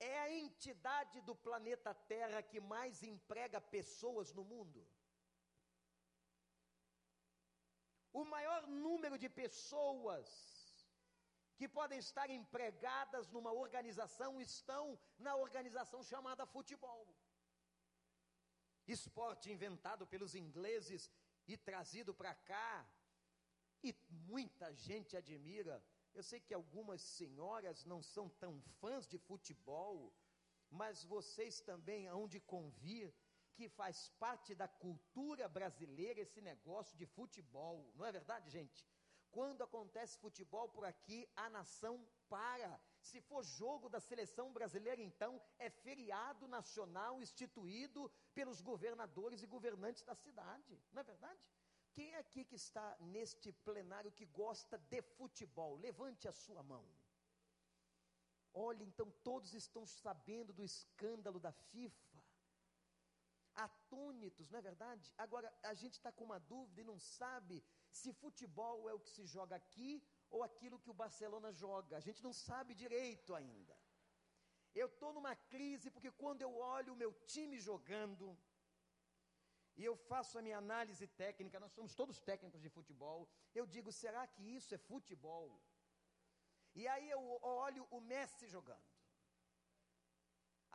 é 0.00 0.18
a 0.20 0.30
entidade 0.30 1.20
do 1.20 1.34
planeta 1.34 1.92
Terra 1.94 2.42
que 2.42 2.60
mais 2.60 3.02
emprega 3.02 3.60
pessoas 3.60 4.32
no 4.32 4.44
mundo. 4.44 4.86
O 8.12 8.24
maior 8.24 8.66
número 8.66 9.18
de 9.18 9.28
pessoas 9.28 10.26
que 11.56 11.68
podem 11.68 11.98
estar 11.98 12.30
empregadas 12.30 13.28
numa 13.28 13.52
organização 13.52 14.40
estão 14.40 14.98
na 15.18 15.34
organização 15.34 16.02
chamada 16.02 16.46
futebol. 16.46 17.06
Esporte 18.86 19.50
inventado 19.50 20.06
pelos 20.06 20.34
ingleses 20.34 21.10
e 21.46 21.56
trazido 21.56 22.14
para 22.14 22.34
cá, 22.34 22.88
e 23.82 23.94
muita 24.08 24.72
gente 24.74 25.16
admira 25.16 25.82
eu 26.14 26.22
sei 26.22 26.40
que 26.40 26.54
algumas 26.54 27.00
senhoras 27.00 27.84
não 27.84 28.02
são 28.02 28.28
tão 28.28 28.60
fãs 28.80 29.06
de 29.06 29.18
futebol, 29.18 30.12
mas 30.70 31.04
vocês 31.04 31.60
também 31.60 32.06
hão 32.06 32.26
de 32.26 32.40
convir 32.40 33.14
que 33.54 33.68
faz 33.68 34.08
parte 34.20 34.54
da 34.54 34.68
cultura 34.68 35.48
brasileira 35.48 36.20
esse 36.20 36.40
negócio 36.40 36.96
de 36.96 37.06
futebol, 37.06 37.92
não 37.96 38.06
é 38.06 38.12
verdade, 38.12 38.48
gente? 38.50 38.86
Quando 39.30 39.62
acontece 39.62 40.18
futebol 40.18 40.68
por 40.68 40.84
aqui, 40.84 41.28
a 41.36 41.50
nação 41.50 41.94
para. 42.28 42.80
Se 42.98 43.20
for 43.20 43.42
jogo 43.44 43.88
da 43.88 44.00
seleção 44.00 44.52
brasileira, 44.52 45.02
então 45.02 45.40
é 45.58 45.68
feriado 45.68 46.48
nacional 46.48 47.20
instituído 47.20 48.10
pelos 48.34 48.60
governadores 48.60 49.42
e 49.42 49.46
governantes 49.46 50.02
da 50.02 50.14
cidade, 50.14 50.80
não 50.92 51.00
é 51.00 51.04
verdade? 51.04 51.40
Quem 51.98 52.10
é 52.14 52.18
aqui 52.18 52.42
que 52.44 52.54
está 52.54 52.84
neste 53.14 53.48
plenário 53.68 54.12
que 54.18 54.26
gosta 54.40 54.78
de 54.92 55.00
futebol? 55.16 55.72
Levante 55.86 56.28
a 56.28 56.34
sua 56.40 56.62
mão. 56.62 56.84
Olha, 58.54 58.84
então 58.84 59.06
todos 59.28 59.52
estão 59.52 59.84
sabendo 59.84 60.52
do 60.52 60.62
escândalo 60.62 61.40
da 61.46 61.50
FIFA. 61.70 62.20
Atônitos, 63.66 64.48
não 64.48 64.60
é 64.60 64.62
verdade? 64.62 65.12
Agora, 65.24 65.52
a 65.64 65.74
gente 65.74 65.94
está 65.94 66.12
com 66.12 66.22
uma 66.22 66.38
dúvida 66.38 66.80
e 66.80 66.90
não 66.90 67.00
sabe 67.00 67.64
se 67.90 68.12
futebol 68.12 68.88
é 68.88 68.94
o 68.94 69.00
que 69.00 69.10
se 69.16 69.26
joga 69.26 69.56
aqui 69.56 69.90
ou 70.30 70.44
aquilo 70.44 70.78
que 70.78 70.92
o 70.92 71.00
Barcelona 71.02 71.50
joga. 71.64 71.96
A 71.96 72.04
gente 72.08 72.22
não 72.22 72.32
sabe 72.32 72.76
direito 72.76 73.34
ainda. 73.34 73.76
Eu 74.72 74.86
estou 74.86 75.12
numa 75.12 75.34
crise 75.34 75.90
porque 75.90 76.12
quando 76.12 76.42
eu 76.42 76.54
olho 76.76 76.92
o 76.92 77.00
meu 77.02 77.12
time 77.34 77.58
jogando, 77.58 78.38
e 79.78 79.84
eu 79.88 79.94
faço 80.10 80.34
a 80.36 80.42
minha 80.46 80.58
análise 80.58 81.06
técnica, 81.22 81.60
nós 81.64 81.72
somos 81.78 81.94
todos 82.00 82.20
técnicos 82.30 82.60
de 82.64 82.70
futebol, 82.76 83.18
eu 83.58 83.64
digo, 83.74 83.90
será 83.92 84.22
que 84.32 84.42
isso 84.58 84.74
é 84.74 84.86
futebol? 84.92 85.46
E 86.80 86.86
aí 86.92 87.08
eu 87.16 87.22
olho 87.42 87.86
o 87.96 88.00
Messi 88.00 88.48
jogando. 88.48 88.88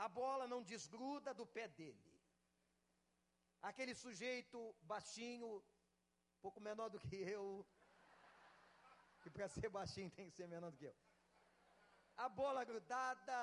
A 0.06 0.08
bola 0.08 0.48
não 0.54 0.62
desgruda 0.72 1.34
do 1.34 1.46
pé 1.46 1.68
dele. 1.68 2.14
Aquele 3.70 3.94
sujeito 3.94 4.60
baixinho, 4.94 5.50
pouco 6.42 6.62
menor 6.70 6.90
do 6.90 7.00
que 7.06 7.18
eu, 7.38 7.46
que 9.22 9.30
para 9.30 9.50
ser 9.50 9.70
baixinho 9.70 10.12
tem 10.12 10.30
que 10.30 10.36
ser 10.40 10.48
menor 10.48 10.72
do 10.72 10.78
que 10.78 10.86
eu. 10.86 10.96
A 12.16 12.30
bola 12.30 12.64
grudada, 12.64 13.38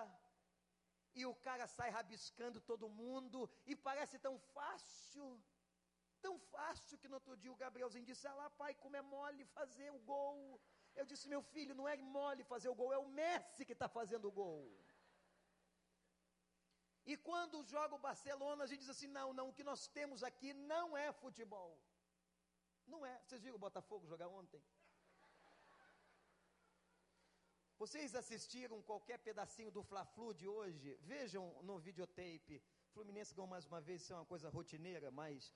e 1.15 1.25
o 1.27 1.35
cara 1.47 1.67
sai 1.67 1.91
rabiscando 1.91 2.61
todo 2.61 2.89
mundo, 2.89 3.51
e 3.67 3.75
parece 3.75 4.19
tão 4.19 4.39
fácil, 4.39 5.27
tão 6.21 6.39
fácil 6.39 6.99
que 6.99 7.09
no 7.09 7.17
outro 7.21 7.37
dia 7.37 7.53
o 7.53 7.61
Gabrielzinho 7.65 8.05
disse: 8.05 8.27
Ah 8.27 8.35
lá, 8.35 8.51
pai, 8.51 8.75
como 8.75 8.97
é 8.97 9.03
mole 9.03 9.45
fazer 9.59 9.91
o 9.91 9.99
gol. 9.99 10.61
Eu 10.95 11.07
disse: 11.07 11.29
Meu 11.29 11.43
filho, 11.43 11.75
não 11.75 11.89
é 11.89 11.97
mole 11.97 12.45
fazer 12.45 12.69
o 12.69 12.75
gol, 12.75 12.93
é 12.93 12.99
o 12.99 13.09
Messi 13.09 13.65
que 13.65 13.73
está 13.73 13.89
fazendo 13.89 14.29
o 14.29 14.33
gol. 14.33 14.63
E 17.11 17.17
quando 17.17 17.65
joga 17.65 17.95
o 17.95 18.05
Barcelona, 18.09 18.65
a 18.65 18.67
gente 18.67 18.81
diz 18.81 18.91
assim: 18.91 19.09
não, 19.09 19.33
não, 19.33 19.49
o 19.49 19.53
que 19.53 19.65
nós 19.65 19.87
temos 19.89 20.23
aqui 20.23 20.53
não 20.53 20.97
é 20.97 21.13
futebol. 21.13 21.73
Não 22.87 23.05
é. 23.05 23.15
Vocês 23.25 23.43
viram 23.43 23.57
o 23.57 23.65
Botafogo 23.67 24.07
jogar 24.07 24.29
ontem? 24.29 24.63
Vocês 27.83 28.15
assistiram 28.21 28.83
qualquer 28.89 29.19
pedacinho 29.27 29.71
do 29.77 29.83
Fla-Flu 29.91 30.35
de 30.41 30.47
hoje? 30.47 30.89
Vejam 31.13 31.45
no 31.69 31.77
videotape. 31.87 32.63
Fluminense 32.95 33.35
ganhou 33.35 33.47
mais 33.53 33.67
uma 33.71 33.81
vez, 33.87 34.03
isso 34.03 34.13
é 34.13 34.17
uma 34.17 34.31
coisa 34.33 34.51
rotineira, 34.57 35.11
mas 35.21 35.55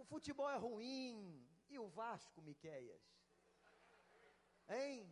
o 0.00 0.02
futebol 0.12 0.50
é 0.50 0.56
ruim. 0.56 1.14
E 1.72 1.78
o 1.78 1.86
Vasco, 1.98 2.42
Miqueias? 2.42 3.04
Hein? 4.68 5.08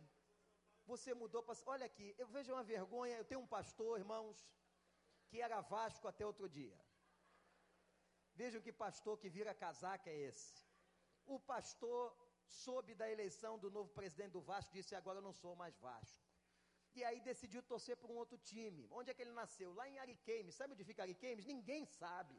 Você 0.85 1.13
mudou 1.21 1.41
para. 1.41 1.55
Olha 1.75 1.85
aqui, 1.85 2.13
eu 2.17 2.27
vejo 2.35 2.51
uma 2.51 2.65
vergonha. 2.75 3.15
Eu 3.15 3.29
tenho 3.29 3.39
um 3.45 3.47
pastor, 3.47 3.97
irmãos, 4.03 4.37
que 5.29 5.39
era 5.39 5.61
Vasco 5.61 6.09
até 6.09 6.25
outro 6.25 6.49
dia. 6.49 6.77
Vejam 8.35 8.61
que 8.65 8.81
pastor 8.85 9.17
que 9.17 9.29
vira 9.37 9.61
casaca 9.63 10.09
é 10.09 10.19
esse. 10.29 10.67
O 11.25 11.39
pastor 11.39 12.03
soube 12.65 12.93
da 12.93 13.09
eleição 13.09 13.57
do 13.57 13.71
novo 13.71 13.89
presidente 14.01 14.33
do 14.33 14.41
Vasco, 14.41 14.73
disse: 14.73 14.93
agora 14.93 15.19
eu 15.19 15.27
não 15.29 15.35
sou 15.41 15.55
mais 15.55 15.77
Vasco. 15.87 16.32
E 16.95 17.03
aí 17.03 17.19
decidiu 17.29 17.61
torcer 17.71 17.95
para 17.97 18.11
um 18.11 18.17
outro 18.23 18.37
time. 18.37 18.87
Onde 18.91 19.09
é 19.09 19.13
que 19.13 19.21
ele 19.25 19.31
nasceu? 19.41 19.69
Lá 19.79 19.85
em 19.91 19.97
Ariquemes. 19.99 20.55
Sabe 20.55 20.73
onde 20.73 20.83
fica 20.83 21.01
Ariquemes? 21.03 21.45
Ninguém 21.45 21.85
sabe. 21.85 22.35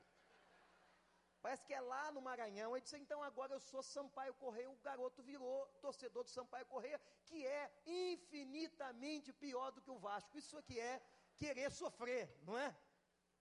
Parece 1.44 1.64
que 1.66 1.74
é 1.74 1.80
lá 1.92 2.04
no 2.16 2.20
Maranhão. 2.28 2.70
Ele 2.74 2.84
disse: 2.84 2.96
então 3.04 3.22
agora 3.22 3.52
eu 3.54 3.60
sou 3.60 3.82
Sampaio 3.82 4.34
Correia. 4.44 4.70
O 4.70 4.76
garoto 4.88 5.22
virou 5.22 5.66
torcedor 5.86 6.22
do 6.24 6.30
Sampaio 6.30 6.66
Correia, 6.74 6.98
que 7.26 7.44
é 7.46 7.62
infinitamente 7.86 9.32
pior 9.44 9.70
do 9.72 9.82
que 9.82 9.90
o 9.90 9.98
Vasco. 9.98 10.38
Isso 10.38 10.56
aqui 10.56 10.78
é 10.80 10.94
querer 11.36 11.70
sofrer, 11.70 12.24
não 12.46 12.56
é? 12.58 12.74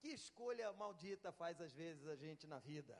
Que 0.00 0.08
escolha 0.08 0.72
maldita 0.72 1.32
faz 1.32 1.60
às 1.66 1.72
vezes 1.72 2.06
a 2.06 2.16
gente 2.24 2.46
na 2.46 2.58
vida. 2.58 2.94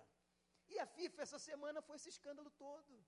E 0.68 0.78
a 0.78 0.87
FIFA 0.87 1.23
essa 1.23 1.38
semana 1.38 1.83
foi 1.83 1.97
esse 1.97 2.09
escândalo 2.09 2.50
todo. 2.66 3.04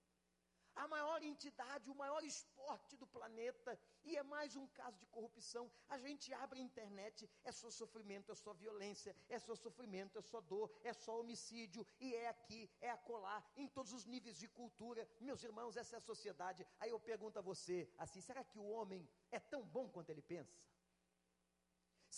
A 0.83 0.87
maior 0.87 1.23
entidade, 1.23 1.89
o 1.89 1.95
maior 1.95 2.23
esporte 2.23 2.95
do 2.95 3.07
planeta, 3.07 3.77
e 4.05 4.15
é 4.15 4.23
mais 4.23 4.55
um 4.55 4.67
caso 4.67 4.97
de 4.99 5.07
corrupção. 5.07 5.71
A 5.89 5.97
gente 5.97 6.31
abre 6.33 6.59
a 6.59 6.63
internet, 6.63 7.27
é 7.43 7.51
só 7.51 7.69
sofrimento, 7.71 8.31
é 8.31 8.35
só 8.35 8.53
violência, 8.53 9.15
é 9.27 9.39
só 9.39 9.55
sofrimento, 9.55 10.19
é 10.19 10.21
só 10.21 10.39
dor, 10.39 10.71
é 10.83 10.93
só 10.93 11.19
homicídio, 11.19 11.85
e 11.99 12.13
é 12.13 12.29
aqui, 12.29 12.69
é 12.79 12.91
acolá, 12.91 13.43
em 13.55 13.67
todos 13.67 13.91
os 13.91 14.05
níveis 14.05 14.37
de 14.37 14.47
cultura. 14.47 15.07
Meus 15.19 15.43
irmãos, 15.43 15.75
essa 15.75 15.95
é 15.95 15.97
a 15.97 16.01
sociedade. 16.11 16.65
Aí 16.79 16.91
eu 16.91 16.99
pergunto 16.99 17.39
a 17.39 17.41
você, 17.41 17.89
assim, 17.97 18.21
será 18.21 18.43
que 18.43 18.59
o 18.59 18.69
homem 18.69 19.07
é 19.31 19.39
tão 19.39 19.63
bom 19.63 19.89
quanto 19.89 20.11
ele 20.11 20.21
pensa? 20.21 20.55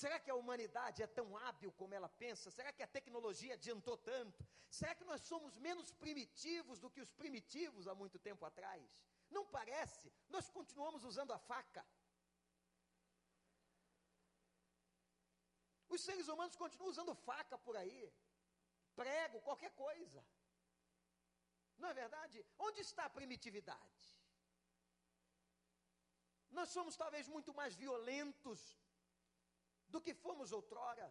Será 0.02 0.18
que 0.24 0.32
a 0.32 0.40
humanidade 0.42 1.04
é 1.06 1.08
tão 1.18 1.28
hábil 1.44 1.72
como 1.80 1.94
ela 1.98 2.10
pensa? 2.24 2.52
Será 2.58 2.72
que 2.76 2.84
a 2.86 2.94
tecnologia 2.98 3.56
adiantou 3.56 3.98
tanto? 4.12 4.42
Será 4.78 4.94
que 4.98 5.08
nós 5.10 5.22
somos 5.32 5.58
menos 5.68 5.88
primitivos 6.04 6.80
do 6.84 6.92
que 6.94 7.02
os 7.06 7.12
primitivos 7.22 7.88
há 7.90 7.94
muito 8.02 8.18
tempo 8.28 8.46
atrás? 8.46 8.84
Não 9.38 9.44
parece, 9.58 10.08
nós 10.36 10.46
continuamos 10.58 11.04
usando 11.10 11.34
a 11.38 11.40
faca. 11.52 11.84
Os 15.96 16.02
seres 16.08 16.30
humanos 16.32 16.56
continuam 16.64 16.92
usando 16.96 17.20
faca 17.30 17.58
por 17.68 17.76
aí, 17.82 18.02
prego, 18.96 19.46
qualquer 19.50 19.74
coisa. 19.86 20.22
Não 21.78 21.90
é 21.90 21.94
verdade? 22.04 22.46
Onde 22.68 22.80
está 22.88 23.04
a 23.06 23.16
primitividade? 23.20 24.06
Nós 26.58 26.70
somos 26.70 26.96
talvez 27.04 27.28
muito 27.28 27.54
mais 27.60 27.76
violentos 27.84 28.62
do 29.90 30.02
que 30.02 30.14
fomos 30.14 30.52
outrora. 30.52 31.08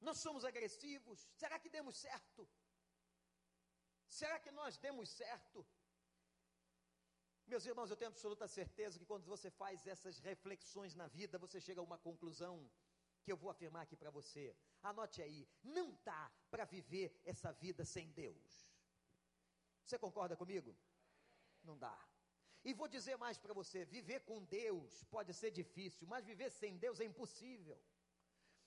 Nós 0.00 0.18
somos 0.18 0.44
agressivos. 0.44 1.18
Será 1.40 1.58
que 1.58 1.70
demos 1.76 1.96
certo? 1.96 2.48
Será 4.08 4.38
que 4.38 4.50
nós 4.50 4.76
demos 4.76 5.08
certo? 5.08 5.66
Meus 7.46 7.64
irmãos, 7.66 7.90
eu 7.90 7.96
tenho 7.96 8.10
absoluta 8.10 8.46
certeza 8.48 8.98
que 8.98 9.06
quando 9.06 9.26
você 9.26 9.50
faz 9.50 9.86
essas 9.86 10.18
reflexões 10.18 10.94
na 10.94 11.06
vida, 11.06 11.38
você 11.38 11.60
chega 11.60 11.80
a 11.80 11.84
uma 11.84 11.98
conclusão 11.98 12.70
que 13.22 13.30
eu 13.32 13.36
vou 13.36 13.50
afirmar 13.50 13.82
aqui 13.82 13.96
para 13.96 14.10
você. 14.10 14.56
Anote 14.82 15.22
aí: 15.22 15.48
não 15.62 15.94
dá 16.04 16.30
para 16.50 16.64
viver 16.64 17.20
essa 17.24 17.52
vida 17.52 17.84
sem 17.84 18.10
Deus. 18.10 18.68
Você 19.84 19.98
concorda 19.98 20.36
comigo? 20.36 20.76
Não 21.62 21.76
dá. 21.76 21.96
E 22.64 22.72
vou 22.72 22.88
dizer 22.88 23.16
mais 23.16 23.38
para 23.38 23.54
você: 23.60 23.84
viver 23.84 24.20
com 24.20 24.42
Deus 24.44 25.04
pode 25.04 25.32
ser 25.34 25.50
difícil, 25.50 26.06
mas 26.06 26.24
viver 26.24 26.50
sem 26.50 26.76
Deus 26.76 27.00
é 27.00 27.04
impossível. 27.04 27.78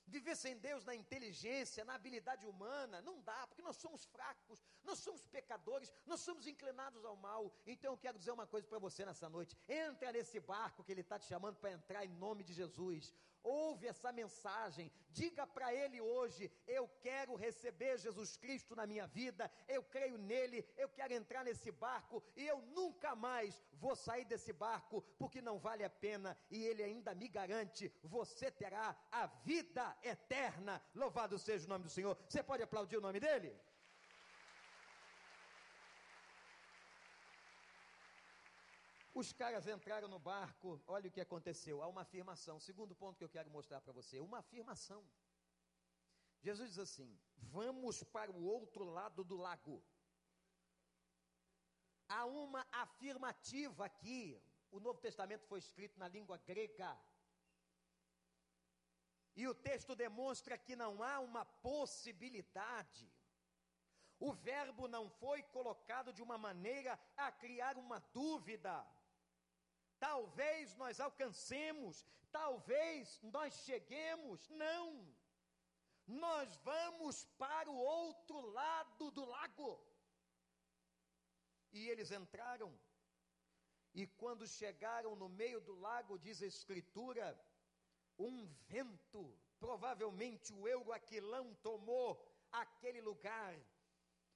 Viver 0.08 0.36
sem 0.36 0.56
Deus 0.58 0.86
na 0.86 0.94
inteligência, 0.94 1.84
na 1.84 1.96
habilidade 1.96 2.46
humana, 2.46 3.02
não 3.02 3.20
dá, 3.22 3.48
porque 3.48 3.64
nós 3.64 3.78
somos 3.78 4.06
fracos, 4.06 4.64
nós 4.84 5.00
somos 5.00 5.26
pecadores, 5.26 5.92
nós 6.06 6.20
somos 6.20 6.46
inclinados 6.46 7.04
ao 7.04 7.16
mal. 7.16 7.52
Então 7.66 7.94
eu 7.94 7.98
quero 7.98 8.20
dizer 8.20 8.32
uma 8.32 8.46
coisa 8.46 8.68
para 8.68 8.78
você 8.78 9.04
nessa 9.04 9.28
noite: 9.28 9.58
entra 9.68 10.12
nesse 10.12 10.40
barco 10.40 10.84
que 10.84 10.92
Ele 10.92 11.02
está 11.02 11.18
te 11.18 11.26
chamando 11.26 11.58
para 11.58 11.72
entrar 11.72 12.06
em 12.06 12.14
nome 12.26 12.44
de 12.44 12.54
Jesus 12.54 13.14
ouve 13.46 13.88
essa 13.88 14.12
mensagem, 14.12 14.92
diga 15.12 15.46
para 15.46 15.74
ele 15.74 16.02
hoje: 16.02 16.52
eu 16.68 16.88
quero 17.02 17.36
receber 17.36 17.98
Jesus 17.98 18.36
Cristo 18.36 18.76
na 18.76 18.86
minha 18.88 19.08
vida, 19.08 19.50
eu 19.68 19.84
creio 19.84 20.18
nele, 20.18 20.68
eu 20.76 20.90
quero 20.90 21.14
entrar 21.14 21.46
nesse 21.46 21.72
barco 21.72 22.24
e 22.36 22.46
eu 22.46 22.60
nunca 22.78 23.16
mais 23.16 23.62
vou 23.74 23.96
sair 23.96 24.26
desse 24.26 24.52
barco, 24.52 25.02
porque 25.18 25.42
não 25.42 25.60
vale 25.60 25.84
a 25.84 25.90
pena 25.90 26.38
e 26.50 26.64
ele 26.66 26.84
ainda 26.84 27.14
me 27.14 27.28
garante: 27.28 27.94
você 28.04 28.50
terá 28.52 28.96
a 29.12 29.28
vida 29.28 29.96
eterna. 30.04 30.82
Louvado 30.94 31.38
seja 31.38 31.66
o 31.66 31.70
nome 31.70 31.86
do 31.86 31.90
Senhor. 31.90 32.18
Você 32.28 32.42
pode 32.42 32.64
aplaudir 32.64 32.98
o 32.98 33.02
nome 33.02 33.20
dele? 33.20 33.56
Os 39.22 39.32
caras 39.32 39.66
entraram 39.66 40.10
no 40.10 40.20
barco, 40.20 40.70
olha 40.86 41.08
o 41.08 41.12
que 41.16 41.22
aconteceu. 41.22 41.82
Há 41.82 41.88
uma 41.88 42.02
afirmação. 42.02 42.60
Segundo 42.60 42.94
ponto 42.94 43.18
que 43.18 43.24
eu 43.24 43.30
quero 43.36 43.50
mostrar 43.50 43.80
para 43.80 43.94
você: 43.94 44.20
uma 44.20 44.40
afirmação. 44.40 45.02
Jesus 46.42 46.72
diz 46.72 46.80
assim: 46.80 47.18
Vamos 47.38 48.04
para 48.04 48.30
o 48.30 48.44
outro 48.44 48.84
lado 48.84 49.24
do 49.24 49.38
lago. 49.38 49.82
Há 52.10 52.26
uma 52.26 52.68
afirmativa 52.72 53.86
aqui. 53.86 54.22
O 54.70 54.82
Novo 54.82 55.00
Testamento 55.00 55.46
foi 55.48 55.60
escrito 55.60 55.98
na 55.98 56.10
língua 56.10 56.38
grega. 56.50 56.92
E 59.34 59.48
o 59.48 59.56
texto 59.56 59.96
demonstra 59.96 60.58
que 60.58 60.76
não 60.76 61.02
há 61.02 61.22
uma 61.22 61.46
possibilidade. 61.46 63.10
O 64.20 64.34
verbo 64.34 64.90
não 64.90 65.10
foi 65.10 65.42
colocado 65.58 66.12
de 66.12 66.22
uma 66.22 66.38
maneira 66.38 67.00
a 67.16 67.32
criar 67.32 67.78
uma 67.78 68.00
dúvida. 68.14 68.76
Talvez 70.08 70.76
nós 70.82 71.00
alcancemos, 71.00 72.06
talvez 72.32 73.20
nós 73.36 73.52
cheguemos. 73.68 74.48
Não. 74.50 74.86
Nós 76.06 76.56
vamos 76.58 77.26
para 77.44 77.70
o 77.72 77.76
outro 77.76 78.40
lado 78.60 79.10
do 79.10 79.26
lago. 79.26 79.72
E 81.72 81.90
eles 81.90 82.12
entraram. 82.12 82.72
E 83.94 84.06
quando 84.22 84.46
chegaram 84.48 85.16
no 85.16 85.30
meio 85.42 85.60
do 85.60 85.76
lago, 85.88 86.20
diz 86.20 86.42
a 86.44 86.46
Escritura, 86.46 87.26
um 88.20 88.46
vento, 88.70 89.24
provavelmente 89.60 90.54
o 90.54 90.68
Euroaquilão 90.68 91.46
tomou 91.70 92.08
aquele 92.52 93.02
lugar 93.02 93.54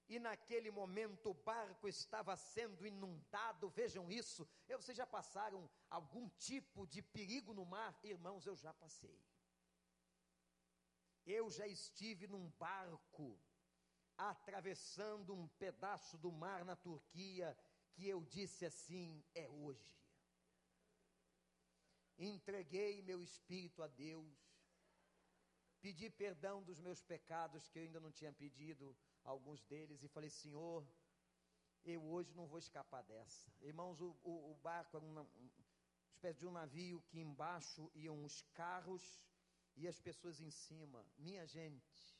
e 0.09 0.17
naquele 0.17 0.71
momento 0.71 1.29
o 1.29 1.33
barco 1.35 1.87
estava 1.87 2.35
sendo 2.35 2.85
inundado. 2.85 3.69
Vejam 3.69 4.11
isso. 4.11 4.47
Eu, 4.67 4.81
vocês 4.81 4.97
já 4.97 5.05
passaram 5.05 5.69
algum 5.87 6.27
tipo 6.29 6.87
de 6.87 7.01
perigo 7.01 7.53
no 7.53 7.63
mar? 7.63 7.97
Irmãos, 8.03 8.47
eu 8.47 8.55
já 8.55 8.73
passei. 8.73 9.21
Eu 11.25 11.51
já 11.51 11.67
estive 11.67 12.25
num 12.27 12.49
barco 12.57 13.39
atravessando 14.17 15.33
um 15.33 15.47
pedaço 15.47 16.17
do 16.17 16.31
mar 16.31 16.65
na 16.65 16.75
Turquia, 16.75 17.55
que 17.91 18.07
eu 18.07 18.23
disse 18.23 18.65
assim: 18.65 19.23
é 19.35 19.47
hoje. 19.47 19.95
Entreguei 22.17 23.03
meu 23.03 23.21
espírito 23.21 23.83
a 23.83 23.87
Deus, 23.87 24.35
pedi 25.79 26.09
perdão 26.09 26.63
dos 26.63 26.79
meus 26.79 27.03
pecados 27.03 27.69
que 27.69 27.77
eu 27.77 27.83
ainda 27.83 27.99
não 27.99 28.11
tinha 28.11 28.33
pedido, 28.33 28.97
alguns 29.29 29.63
deles, 29.63 30.03
e 30.03 30.07
falei: 30.07 30.29
Senhor, 30.29 30.85
eu 31.83 32.03
hoje 32.03 32.33
não 32.33 32.47
vou 32.47 32.59
escapar 32.59 33.03
dessa. 33.03 33.51
Irmãos, 33.61 34.01
o, 34.01 34.15
o, 34.23 34.51
o 34.51 34.55
barco 34.55 34.97
era 34.97 35.05
uma, 35.05 35.21
uma 35.21 35.51
espécie 36.11 36.39
de 36.39 36.47
um 36.47 36.51
navio 36.51 37.01
que 37.07 37.19
embaixo 37.19 37.89
iam 37.95 38.23
os 38.23 38.41
carros 38.53 39.25
e 39.75 39.87
as 39.87 39.99
pessoas 39.99 40.39
em 40.41 40.51
cima. 40.51 41.05
Minha 41.17 41.45
gente, 41.45 42.17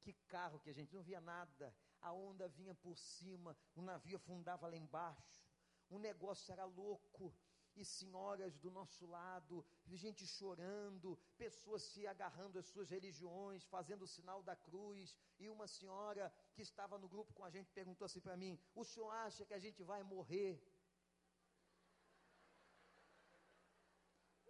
que 0.00 0.12
carro 0.28 0.60
que 0.60 0.70
a 0.70 0.72
gente 0.72 0.94
não 0.94 1.02
via 1.02 1.20
nada. 1.20 1.74
A 2.00 2.12
onda 2.12 2.48
vinha 2.48 2.74
por 2.74 2.96
cima, 2.96 3.56
o 3.74 3.82
navio 3.82 4.16
afundava 4.16 4.68
lá 4.68 4.76
embaixo. 4.76 5.44
O 5.88 5.98
negócio 5.98 6.52
era 6.52 6.64
louco. 6.64 7.34
E 7.80 7.84
senhoras 7.84 8.58
do 8.64 8.70
nosso 8.78 9.04
lado, 9.06 9.64
gente 10.02 10.26
chorando, 10.26 11.08
pessoas 11.42 11.82
se 11.82 12.06
agarrando 12.12 12.58
às 12.58 12.66
suas 12.72 12.88
religiões, 12.96 13.66
fazendo 13.74 14.02
o 14.04 14.12
sinal 14.16 14.42
da 14.42 14.56
cruz. 14.66 15.16
E 15.38 15.48
uma 15.54 15.66
senhora 15.66 16.32
que 16.54 16.62
estava 16.62 16.98
no 17.02 17.08
grupo 17.14 17.34
com 17.34 17.44
a 17.44 17.50
gente 17.56 17.70
perguntou 17.80 18.06
assim 18.06 18.22
para 18.26 18.36
mim: 18.36 18.58
O 18.74 18.84
senhor 18.84 19.10
acha 19.26 19.44
que 19.44 19.54
a 19.58 19.62
gente 19.66 19.82
vai 19.82 20.02
morrer? 20.02 20.52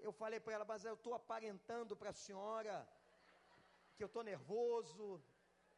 Eu 0.06 0.12
falei 0.12 0.38
para 0.38 0.54
ela, 0.54 0.64
mas 0.72 0.84
eu 0.84 0.94
estou 0.94 1.14
aparentando 1.14 1.96
para 1.96 2.10
a 2.10 2.20
senhora 2.26 2.76
que 3.96 4.04
eu 4.04 4.10
estou 4.10 4.22
nervoso, 4.22 5.04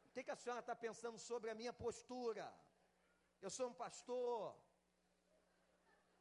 o 0.06 0.10
que, 0.12 0.24
que 0.24 0.34
a 0.34 0.40
senhora 0.42 0.60
está 0.60 0.74
pensando 0.74 1.18
sobre 1.18 1.48
a 1.50 1.54
minha 1.60 1.72
postura? 1.72 2.46
Eu 3.40 3.50
sou 3.56 3.68
um 3.68 3.76
pastor. 3.84 4.54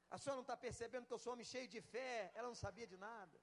A 0.10 0.18
senhora 0.18 0.38
não 0.38 0.48
está 0.48 0.56
percebendo 0.56 1.06
que 1.08 1.14
eu 1.14 1.20
sou 1.20 1.34
homem 1.34 1.46
cheio 1.46 1.68
de 1.68 1.82
fé? 1.82 2.32
Ela 2.34 2.48
não 2.48 2.56
sabia 2.56 2.88
de 2.88 2.98
nada. 2.98 3.38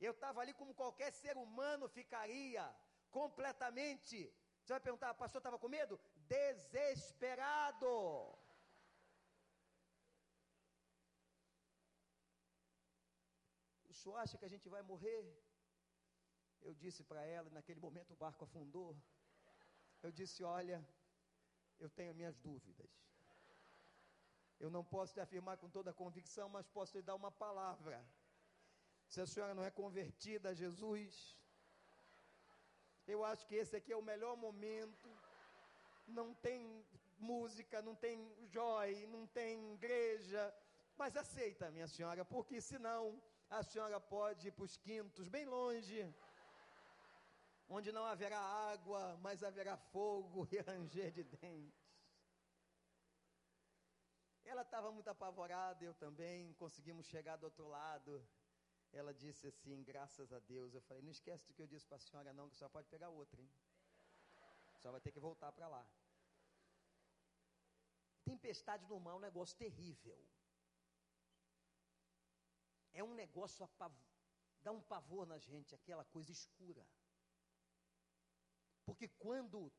Eu 0.00 0.12
estava 0.12 0.40
ali 0.40 0.52
como 0.54 0.74
qualquer 0.74 1.10
ser 1.12 1.36
humano 1.36 1.88
ficaria, 1.88 2.64
completamente. 3.10 4.32
Você 4.60 4.72
vai 4.74 4.80
perguntar, 4.80 5.14
pastor 5.14 5.40
estava 5.40 5.58
com 5.58 5.68
medo? 5.68 5.98
Desesperado. 6.34 7.88
O 13.88 13.94
senhor 14.00 14.16
acha 14.16 14.38
que 14.38 14.44
a 14.44 14.52
gente 14.54 14.68
vai 14.68 14.82
morrer? 14.82 15.20
Eu 16.60 16.74
disse 16.74 17.02
para 17.02 17.24
ela, 17.24 17.50
naquele 17.50 17.80
momento 17.80 18.12
o 18.12 18.16
barco 18.16 18.44
afundou. 18.44 18.96
Eu 20.02 20.12
disse: 20.12 20.44
Olha, 20.44 20.78
eu 21.80 21.90
tenho 21.90 22.14
minhas 22.14 22.36
dúvidas. 22.38 23.07
Eu 24.58 24.70
não 24.70 24.84
posso 24.84 25.14
te 25.14 25.20
afirmar 25.20 25.56
com 25.56 25.68
toda 25.68 25.90
a 25.90 25.94
convicção, 26.02 26.48
mas 26.48 26.66
posso 26.68 26.96
lhe 26.96 27.02
dar 27.02 27.14
uma 27.14 27.30
palavra. 27.30 28.04
Se 29.08 29.20
a 29.20 29.26
senhora 29.26 29.54
não 29.54 29.64
é 29.64 29.70
convertida 29.70 30.50
a 30.50 30.54
Jesus, 30.54 31.36
eu 33.06 33.24
acho 33.24 33.46
que 33.46 33.54
esse 33.54 33.76
aqui 33.76 33.92
é 33.92 33.96
o 33.96 34.02
melhor 34.02 34.36
momento. 34.36 35.08
Não 36.06 36.34
tem 36.34 36.84
música, 37.18 37.80
não 37.82 37.94
tem 37.94 38.16
joy, 38.48 39.06
não 39.06 39.26
tem 39.26 39.74
igreja, 39.74 40.54
mas 40.96 41.16
aceita, 41.16 41.70
minha 41.70 41.88
senhora, 41.88 42.24
porque 42.24 42.60
senão 42.60 43.20
a 43.48 43.62
senhora 43.62 44.00
pode 44.00 44.48
ir 44.48 44.52
para 44.52 44.64
os 44.64 44.76
quintos, 44.76 45.28
bem 45.28 45.44
longe 45.46 46.02
onde 47.68 47.92
não 47.92 48.04
haverá 48.04 48.38
água, 48.38 49.18
mas 49.20 49.42
haverá 49.42 49.76
fogo 49.76 50.48
e 50.50 50.58
ranger 50.62 51.12
de 51.12 51.24
dentes. 51.24 51.87
Ela 54.50 54.62
estava 54.62 54.90
muito 54.90 55.08
apavorada, 55.08 55.84
eu 55.84 55.94
também, 55.94 56.54
conseguimos 56.54 57.06
chegar 57.06 57.36
do 57.36 57.44
outro 57.44 57.66
lado. 57.68 58.12
Ela 58.90 59.12
disse 59.12 59.46
assim, 59.46 59.82
graças 59.90 60.32
a 60.32 60.38
Deus. 60.52 60.74
Eu 60.74 60.80
falei, 60.80 61.02
não 61.02 61.10
esquece 61.10 61.46
do 61.46 61.52
que 61.54 61.62
eu 61.64 61.66
disse 61.66 61.86
para 61.86 61.98
a 61.98 62.00
senhora 62.00 62.32
não, 62.32 62.48
que 62.48 62.56
senhora 62.56 62.72
pode 62.72 62.88
pegar 62.88 63.10
outra, 63.10 63.40
hein? 63.42 63.50
Senhora 64.78 64.92
vai 64.92 65.00
ter 65.00 65.12
que 65.12 65.20
voltar 65.20 65.50
para 65.52 65.68
lá. 65.68 65.84
Tempestade 68.24 68.86
no 68.86 68.98
mar 69.00 69.12
é 69.12 69.14
um 69.16 69.26
negócio 69.28 69.56
terrível. 69.56 70.18
É 72.92 73.04
um 73.04 73.14
negócio, 73.14 73.68
dá 74.62 74.72
um 74.72 74.80
pavor 74.80 75.26
na 75.26 75.38
gente, 75.38 75.74
aquela 75.74 76.04
coisa 76.06 76.32
escura. 76.32 76.86
Porque 78.86 79.08
quando 79.08 79.70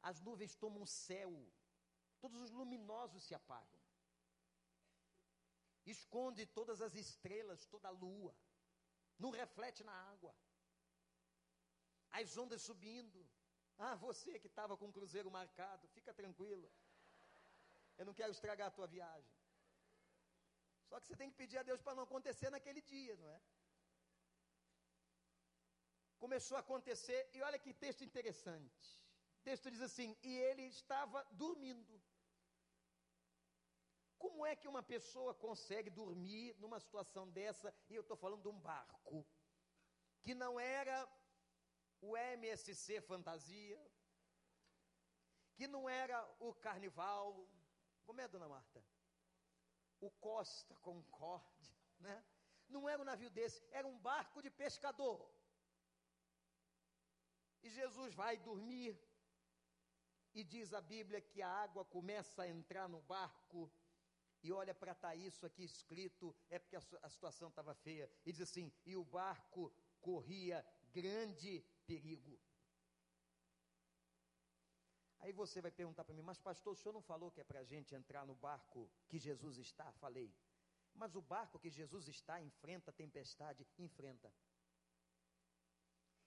as 0.00 0.20
nuvens 0.20 0.54
tomam 0.54 0.82
o 0.82 0.86
céu, 0.86 1.32
todos 2.20 2.40
os 2.40 2.50
luminosos 2.50 3.24
se 3.24 3.34
apagam. 3.34 3.79
Esconde 5.86 6.46
todas 6.46 6.80
as 6.80 6.94
estrelas, 6.94 7.66
toda 7.66 7.88
a 7.88 7.90
lua. 7.90 8.34
Não 9.18 9.30
reflete 9.30 9.82
na 9.84 9.92
água. 9.92 10.34
As 12.10 12.36
ondas 12.36 12.62
subindo. 12.62 13.26
Ah, 13.78 13.94
você 13.94 14.38
que 14.38 14.46
estava 14.46 14.76
com 14.76 14.88
o 14.88 14.92
cruzeiro 14.92 15.30
marcado, 15.30 15.88
fica 15.88 16.12
tranquilo. 16.12 16.70
Eu 17.96 18.04
não 18.04 18.14
quero 18.14 18.32
estragar 18.32 18.68
a 18.68 18.70
tua 18.70 18.86
viagem. 18.86 19.34
Só 20.88 20.98
que 21.00 21.06
você 21.06 21.16
tem 21.16 21.30
que 21.30 21.36
pedir 21.36 21.58
a 21.58 21.62
Deus 21.62 21.80
para 21.80 21.94
não 21.94 22.02
acontecer 22.02 22.50
naquele 22.50 22.82
dia, 22.82 23.16
não 23.16 23.28
é? 23.28 23.40
começou 26.20 26.56
a 26.56 26.60
acontecer, 26.60 27.20
e 27.32 27.40
olha 27.42 27.58
que 27.58 27.72
texto 27.72 28.04
interessante. 28.04 28.86
O 29.38 29.42
texto 29.42 29.70
diz 29.70 29.80
assim: 29.80 30.16
e 30.22 30.32
ele 30.48 30.64
estava 30.64 31.26
dormindo. 31.32 32.00
Como 34.22 34.44
é 34.44 34.54
que 34.54 34.68
uma 34.68 34.82
pessoa 34.82 35.32
consegue 35.34 35.88
dormir 35.88 36.54
numa 36.62 36.78
situação 36.78 37.24
dessa? 37.38 37.74
E 37.88 37.94
eu 37.94 38.02
estou 38.02 38.18
falando 38.24 38.42
de 38.42 38.48
um 38.48 38.60
barco, 38.70 39.26
que 40.22 40.34
não 40.34 40.60
era 40.60 40.96
o 42.02 42.14
MSC 42.16 43.00
Fantasia, 43.00 43.80
que 45.56 45.66
não 45.66 45.88
era 45.88 46.18
o 46.38 46.52
Carnival, 46.66 47.48
como 48.04 48.20
é, 48.20 48.28
dona 48.28 48.46
Marta? 48.46 48.84
O 50.00 50.10
Costa 50.10 50.74
Concorde, 50.76 51.74
né? 51.98 52.22
Não 52.68 52.86
era 52.86 53.00
um 53.00 53.10
navio 53.12 53.30
desse, 53.30 53.66
era 53.70 53.88
um 53.88 53.98
barco 53.98 54.42
de 54.42 54.50
pescador. 54.50 55.18
E 57.62 57.70
Jesus 57.70 58.12
vai 58.14 58.36
dormir, 58.36 58.92
e 60.34 60.44
diz 60.44 60.72
a 60.74 60.80
Bíblia 60.80 61.20
que 61.20 61.40
a 61.42 61.48
água 61.48 61.84
começa 61.84 62.42
a 62.42 62.48
entrar 62.48 62.86
no 62.88 63.00
barco, 63.00 63.70
e 64.42 64.52
olha 64.52 64.74
para 64.74 64.94
tá 64.94 65.14
isso 65.14 65.44
aqui 65.44 65.64
escrito, 65.64 66.34
é 66.48 66.58
porque 66.58 66.76
a, 66.76 66.82
a 67.02 67.08
situação 67.08 67.48
estava 67.48 67.74
feia, 67.74 68.10
e 68.24 68.32
diz 68.32 68.40
assim: 68.40 68.72
e 68.84 68.96
o 68.96 69.04
barco 69.04 69.72
corria 70.00 70.64
grande 70.92 71.64
perigo. 71.86 72.38
Aí 75.20 75.32
você 75.32 75.60
vai 75.60 75.70
perguntar 75.70 76.04
para 76.04 76.14
mim, 76.14 76.22
mas 76.22 76.38
pastor, 76.38 76.72
o 76.72 76.76
senhor 76.76 76.94
não 76.94 77.02
falou 77.02 77.30
que 77.30 77.40
é 77.40 77.44
para 77.44 77.60
a 77.60 77.64
gente 77.64 77.94
entrar 77.94 78.26
no 78.26 78.34
barco 78.34 78.90
que 79.06 79.18
Jesus 79.18 79.58
está? 79.58 79.92
Falei. 79.92 80.34
Mas 80.94 81.14
o 81.14 81.20
barco 81.20 81.58
que 81.58 81.70
Jesus 81.70 82.08
está 82.08 82.40
enfrenta 82.40 82.90
a 82.90 82.94
tempestade? 82.94 83.66
Enfrenta. 83.78 84.32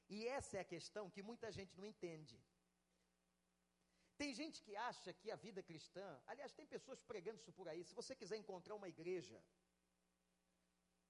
E 0.07 0.27
essa 0.27 0.57
é 0.57 0.59
a 0.59 0.63
questão 0.63 1.09
que 1.09 1.23
muita 1.23 1.51
gente 1.51 1.75
não 1.75 1.85
entende. 1.85 2.39
Tem 4.21 4.31
gente 4.39 4.57
que 4.65 4.75
acha 4.89 5.11
que 5.19 5.29
a 5.31 5.35
vida 5.35 5.61
cristã, 5.69 6.07
aliás, 6.31 6.53
tem 6.53 6.65
pessoas 6.75 6.99
pregando 7.11 7.39
isso 7.39 7.53
por 7.59 7.67
aí. 7.67 7.83
Se 7.83 7.95
você 7.99 8.15
quiser 8.15 8.37
encontrar 8.37 8.75
uma 8.75 8.89
igreja 8.95 9.37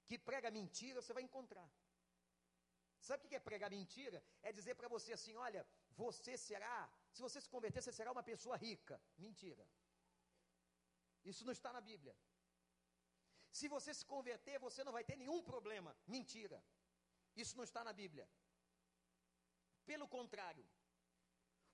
que 0.07 0.17
prega 0.17 0.49
mentira, 0.59 1.01
você 1.01 1.13
vai 1.17 1.23
encontrar. 1.23 1.69
Sabe 3.07 3.25
o 3.25 3.29
que 3.29 3.35
é 3.35 3.47
pregar 3.49 3.69
mentira? 3.69 4.19
É 4.41 4.51
dizer 4.59 4.75
para 4.75 4.87
você 4.95 5.11
assim: 5.17 5.35
olha, 5.47 5.61
você 6.03 6.37
será, 6.37 6.77
se 7.15 7.21
você 7.25 7.39
se 7.41 7.49
converter, 7.55 7.81
você 7.81 7.93
será 7.99 8.11
uma 8.11 8.23
pessoa 8.31 8.55
rica. 8.67 8.95
Mentira. 9.17 9.65
Isso 11.31 11.43
não 11.47 11.53
está 11.57 11.71
na 11.77 11.81
Bíblia. 11.81 12.15
Se 13.59 13.67
você 13.67 13.93
se 13.93 14.05
converter, 14.13 14.57
você 14.67 14.83
não 14.83 14.93
vai 14.97 15.03
ter 15.03 15.17
nenhum 15.17 15.41
problema. 15.51 15.95
Mentira. 16.07 16.63
Isso 17.35 17.55
não 17.57 17.65
está 17.69 17.83
na 17.83 17.93
Bíblia. 18.01 18.27
Pelo 19.85 20.07
contrário, 20.07 20.65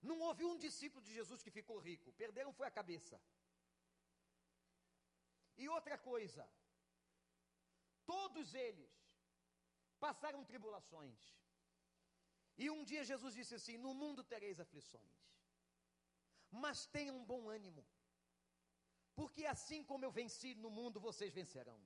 não 0.02 0.20
houve 0.20 0.46
um 0.46 0.58
discípulo 0.58 1.04
de 1.04 1.14
Jesus 1.14 1.42
que 1.44 1.52
ficou 1.52 1.78
rico, 1.80 2.14
perderam 2.14 2.54
foi 2.54 2.68
a 2.68 2.78
cabeça. 2.80 3.20
E 5.58 5.68
outra 5.68 5.98
coisa, 5.98 6.50
todos 8.06 8.54
eles 8.54 8.94
passaram 10.00 10.46
tribulações. 10.52 11.20
E 12.58 12.70
um 12.70 12.84
dia 12.84 13.04
Jesus 13.04 13.34
disse 13.40 13.56
assim: 13.56 13.78
No 13.78 13.94
mundo 13.94 14.24
tereis 14.24 14.60
aflições, 14.60 15.18
mas 16.50 16.86
tenham 16.86 17.24
bom 17.26 17.50
ânimo, 17.50 17.86
porque 19.16 19.46
assim 19.46 19.84
como 19.84 20.06
eu 20.06 20.12
venci 20.12 20.56
no 20.56 20.70
mundo, 20.70 21.00
vocês 21.00 21.34
vencerão. 21.34 21.80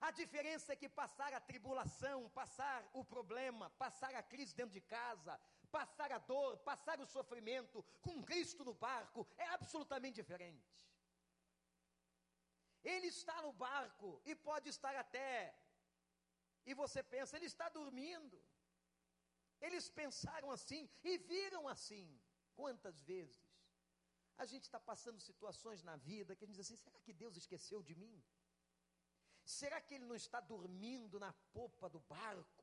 A 0.00 0.10
diferença 0.10 0.72
é 0.72 0.76
que 0.76 0.88
passar 0.88 1.32
a 1.34 1.40
tribulação, 1.40 2.28
passar 2.30 2.88
o 3.00 3.04
problema, 3.04 3.68
passar 3.84 4.14
a 4.14 4.22
crise 4.22 4.54
dentro 4.54 4.72
de 4.72 4.80
casa, 4.80 5.38
passar 5.78 6.10
a 6.18 6.20
dor, 6.32 6.52
passar 6.70 6.96
o 7.00 7.10
sofrimento 7.16 7.78
com 8.06 8.24
Cristo 8.30 8.62
no 8.68 8.74
barco 8.86 9.26
é 9.44 9.48
absolutamente 9.58 10.20
diferente. 10.22 10.80
Ele 12.92 13.08
está 13.16 13.36
no 13.46 13.52
barco 13.66 14.08
e 14.24 14.34
pode 14.48 14.68
estar 14.74 14.94
até, 15.04 15.32
e 16.68 16.74
você 16.82 17.02
pensa, 17.14 17.36
ele 17.36 17.50
está 17.54 17.68
dormindo. 17.68 18.38
Eles 19.66 19.86
pensaram 20.00 20.50
assim 20.56 20.82
e 21.10 21.18
viram 21.32 21.64
assim. 21.74 22.06
Quantas 22.60 22.96
vezes 23.10 23.40
a 24.42 24.44
gente 24.50 24.64
está 24.68 24.80
passando 24.90 25.26
situações 25.28 25.82
na 25.88 25.96
vida 26.10 26.34
que 26.34 26.44
a 26.44 26.46
gente 26.46 26.56
diz 26.56 26.66
assim: 26.66 26.82
será 26.84 26.98
que 27.06 27.12
Deus 27.22 27.36
esqueceu 27.42 27.80
de 27.88 27.94
mim? 28.02 28.16
Será 29.58 29.78
que 29.80 29.94
Ele 29.94 30.06
não 30.10 30.18
está 30.24 30.40
dormindo 30.40 31.18
na 31.24 31.32
popa 31.58 31.88
do 31.94 32.00
barco? 32.00 32.59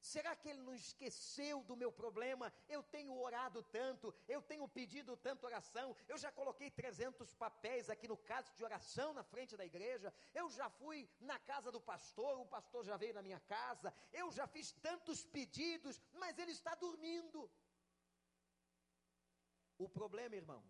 Será 0.00 0.34
que 0.36 0.48
ele 0.48 0.62
não 0.62 0.74
esqueceu 0.74 1.62
do 1.64 1.76
meu 1.76 1.90
problema? 1.90 2.52
Eu 2.68 2.82
tenho 2.82 3.18
orado 3.18 3.62
tanto, 3.62 4.14
eu 4.28 4.40
tenho 4.40 4.68
pedido 4.68 5.16
tanta 5.16 5.46
oração, 5.46 5.96
eu 6.08 6.16
já 6.16 6.30
coloquei 6.30 6.70
300 6.70 7.34
papéis 7.34 7.90
aqui 7.90 8.06
no 8.06 8.16
caso 8.16 8.52
de 8.54 8.64
oração 8.64 9.12
na 9.12 9.24
frente 9.24 9.56
da 9.56 9.66
igreja, 9.66 10.12
eu 10.34 10.48
já 10.50 10.70
fui 10.70 11.08
na 11.20 11.38
casa 11.38 11.72
do 11.72 11.80
pastor, 11.80 12.38
o 12.38 12.46
pastor 12.46 12.84
já 12.84 12.96
veio 12.96 13.14
na 13.14 13.22
minha 13.22 13.40
casa, 13.40 13.92
eu 14.12 14.30
já 14.30 14.46
fiz 14.46 14.72
tantos 14.72 15.24
pedidos, 15.24 16.00
mas 16.12 16.38
ele 16.38 16.52
está 16.52 16.74
dormindo. 16.74 17.50
O 19.76 19.88
problema, 19.88 20.34
irmãos, 20.34 20.66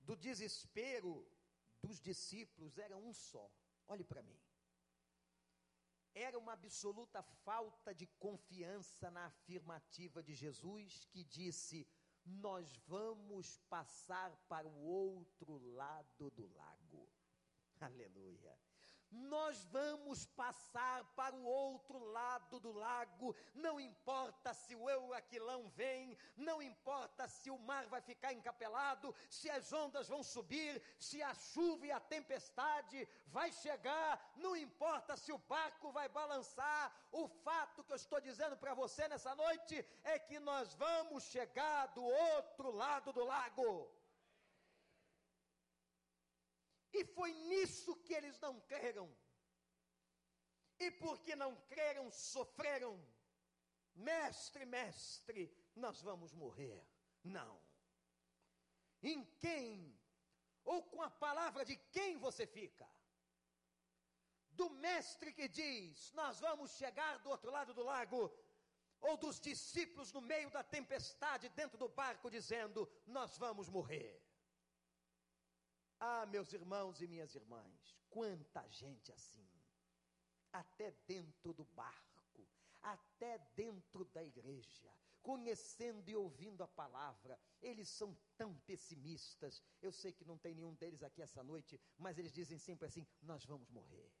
do 0.00 0.16
desespero 0.16 1.26
dos 1.82 2.00
discípulos 2.00 2.78
era 2.78 2.96
um 2.96 3.12
só. 3.12 3.50
Olhe 3.86 4.04
para 4.04 4.22
mim 4.22 4.47
era 6.20 6.38
uma 6.38 6.52
absoluta 6.52 7.22
falta 7.22 7.94
de 7.94 8.06
confiança 8.18 9.10
na 9.10 9.26
afirmativa 9.26 10.22
de 10.22 10.34
Jesus, 10.34 11.04
que 11.10 11.24
disse: 11.24 11.86
Nós 12.24 12.76
vamos 12.86 13.58
passar 13.68 14.36
para 14.48 14.66
o 14.66 14.78
outro 14.84 15.58
lado 15.74 16.30
do 16.30 16.46
lago. 16.54 17.08
Aleluia 17.80 18.67
nós 19.10 19.64
vamos 19.64 20.26
passar 20.26 21.04
para 21.16 21.34
o 21.34 21.44
outro 21.44 21.98
lado 21.98 22.60
do 22.60 22.72
lago, 22.72 23.34
não 23.54 23.80
importa 23.80 24.52
se 24.54 24.74
o 24.74 24.88
Euaquilão 24.88 25.68
vem, 25.68 26.16
não 26.36 26.60
importa 26.62 27.26
se 27.26 27.50
o 27.50 27.58
mar 27.58 27.86
vai 27.86 28.00
ficar 28.00 28.32
encapelado, 28.32 29.14
se 29.28 29.50
as 29.50 29.72
ondas 29.72 30.08
vão 30.08 30.22
subir, 30.22 30.82
se 30.98 31.22
a 31.22 31.34
chuva 31.34 31.86
e 31.86 31.92
a 31.92 32.00
tempestade 32.00 33.08
vai 33.26 33.50
chegar, 33.52 34.32
não 34.36 34.56
importa 34.56 35.16
se 35.16 35.32
o 35.32 35.38
barco 35.38 35.90
vai 35.92 36.08
balançar, 36.08 36.92
o 37.12 37.28
fato 37.28 37.84
que 37.84 37.92
eu 37.92 37.96
estou 37.96 38.20
dizendo 38.20 38.56
para 38.56 38.74
você 38.74 39.08
nessa 39.08 39.34
noite 39.34 39.84
é 40.04 40.18
que 40.18 40.38
nós 40.38 40.74
vamos 40.74 41.24
chegar 41.24 41.86
do 41.88 42.04
outro 42.04 42.70
lado 42.70 43.12
do 43.12 43.24
lago. 43.24 43.97
E 46.92 47.04
foi 47.04 47.32
nisso 47.32 47.96
que 47.96 48.14
eles 48.14 48.38
não 48.40 48.60
creram. 48.60 49.08
E 50.78 50.90
porque 50.90 51.34
não 51.36 51.54
creram, 51.68 52.10
sofreram. 52.10 52.98
Mestre, 53.94 54.64
mestre, 54.64 55.52
nós 55.74 56.00
vamos 56.00 56.32
morrer. 56.32 56.86
Não. 57.24 57.60
Em 59.02 59.24
quem 59.40 59.98
ou 60.64 60.82
com 60.82 61.02
a 61.02 61.10
palavra 61.10 61.64
de 61.64 61.76
quem 61.76 62.16
você 62.16 62.46
fica? 62.46 62.88
Do 64.50 64.70
mestre 64.70 65.32
que 65.32 65.48
diz: 65.48 66.12
Nós 66.12 66.40
vamos 66.40 66.72
chegar 66.72 67.18
do 67.18 67.30
outro 67.30 67.50
lado 67.50 67.72
do 67.72 67.82
lago, 67.82 68.32
ou 69.00 69.16
dos 69.16 69.40
discípulos 69.40 70.12
no 70.12 70.20
meio 70.20 70.50
da 70.50 70.62
tempestade 70.62 71.48
dentro 71.50 71.78
do 71.78 71.88
barco 71.88 72.30
dizendo: 72.30 72.90
Nós 73.06 73.36
vamos 73.38 73.68
morrer. 73.68 74.22
Ah, 76.00 76.24
meus 76.26 76.52
irmãos 76.52 77.00
e 77.00 77.08
minhas 77.08 77.34
irmãs, 77.34 77.96
quanta 78.08 78.64
gente 78.68 79.10
assim, 79.10 79.48
até 80.52 80.92
dentro 81.06 81.52
do 81.52 81.64
barco, 81.64 82.46
até 82.80 83.38
dentro 83.56 84.04
da 84.04 84.22
igreja, 84.22 84.88
conhecendo 85.20 86.08
e 86.08 86.14
ouvindo 86.14 86.62
a 86.62 86.68
palavra, 86.68 87.38
eles 87.60 87.88
são 87.88 88.16
tão 88.36 88.54
pessimistas. 88.60 89.60
Eu 89.82 89.90
sei 89.90 90.12
que 90.12 90.24
não 90.24 90.38
tem 90.38 90.54
nenhum 90.54 90.74
deles 90.74 91.02
aqui 91.02 91.20
essa 91.20 91.42
noite, 91.42 91.80
mas 91.98 92.16
eles 92.16 92.32
dizem 92.32 92.58
sempre 92.58 92.86
assim: 92.86 93.04
nós 93.20 93.44
vamos 93.44 93.68
morrer. 93.68 94.12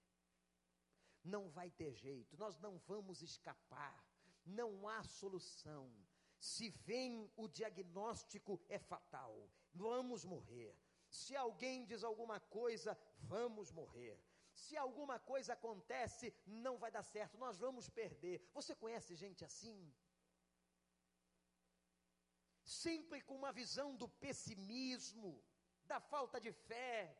Não 1.22 1.48
vai 1.48 1.70
ter 1.70 1.92
jeito, 1.94 2.36
nós 2.36 2.58
não 2.58 2.78
vamos 2.78 3.22
escapar, 3.22 4.04
não 4.44 4.88
há 4.88 5.02
solução. 5.04 5.92
Se 6.40 6.70
vem 6.70 7.30
o 7.36 7.48
diagnóstico, 7.48 8.60
é 8.68 8.78
fatal, 8.78 9.48
vamos 9.72 10.24
morrer. 10.24 10.76
Se 11.08 11.34
alguém 11.36 11.84
diz 11.84 12.04
alguma 12.04 12.38
coisa, 12.40 12.98
vamos 13.20 13.70
morrer. 13.72 14.18
Se 14.52 14.76
alguma 14.76 15.18
coisa 15.18 15.52
acontece, 15.52 16.34
não 16.46 16.76
vai 16.78 16.90
dar 16.90 17.02
certo, 17.02 17.38
nós 17.38 17.56
vamos 17.58 17.88
perder. 17.88 18.36
Você 18.52 18.74
conhece 18.74 19.14
gente 19.14 19.44
assim? 19.44 19.94
Sempre 22.64 23.20
com 23.22 23.36
uma 23.36 23.52
visão 23.52 23.96
do 23.96 24.08
pessimismo, 24.08 25.42
da 25.86 26.00
falta 26.00 26.40
de 26.40 26.52
fé. 26.52 27.16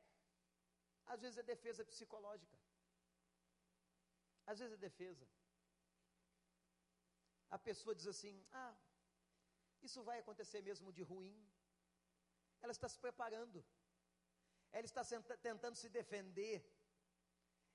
Às 1.06 1.22
vezes 1.22 1.38
é 1.38 1.42
defesa 1.42 1.84
psicológica. 1.84 2.58
Às 4.46 4.58
vezes 4.58 4.74
é 4.74 4.76
defesa. 4.88 5.26
A 7.50 7.58
pessoa 7.58 7.94
diz 7.94 8.06
assim: 8.06 8.44
ah, 8.52 8.76
isso 9.80 10.02
vai 10.02 10.18
acontecer 10.18 10.60
mesmo 10.60 10.92
de 10.92 11.02
ruim. 11.02 11.38
Ela 12.60 12.72
está 12.72 12.88
se 12.88 12.98
preparando 12.98 13.64
ela 14.72 14.86
está 14.90 15.02
tentando 15.48 15.76
se 15.76 15.88
defender, 15.88 16.56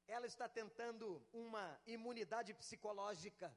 ela 0.08 0.28
está 0.34 0.48
tentando 0.48 1.06
uma 1.32 1.66
imunidade 1.86 2.54
psicológica. 2.54 3.56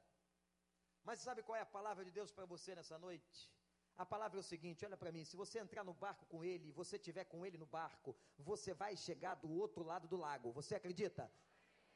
Mas 1.03 1.19
sabe 1.19 1.43
qual 1.43 1.57
é 1.57 1.61
a 1.61 1.75
palavra 1.77 2.03
de 2.03 2.11
Deus 2.11 2.31
para 2.31 2.45
você 2.45 2.75
nessa 2.75 2.97
noite? 2.97 3.51
A 3.97 4.05
palavra 4.05 4.37
é 4.39 4.43
o 4.45 4.49
seguinte: 4.53 4.85
olha 4.85 4.97
para 5.01 5.11
mim, 5.11 5.23
se 5.25 5.35
você 5.35 5.59
entrar 5.59 5.83
no 5.83 5.93
barco 5.93 6.25
com 6.31 6.43
ele, 6.43 6.71
você 6.71 6.95
estiver 6.97 7.25
com 7.25 7.45
ele 7.45 7.57
no 7.57 7.65
barco, 7.65 8.15
você 8.37 8.73
vai 8.73 8.95
chegar 8.95 9.35
do 9.35 9.49
outro 9.61 9.83
lado 9.83 10.07
do 10.07 10.17
lago. 10.17 10.51
Você 10.51 10.75
acredita? 10.75 11.31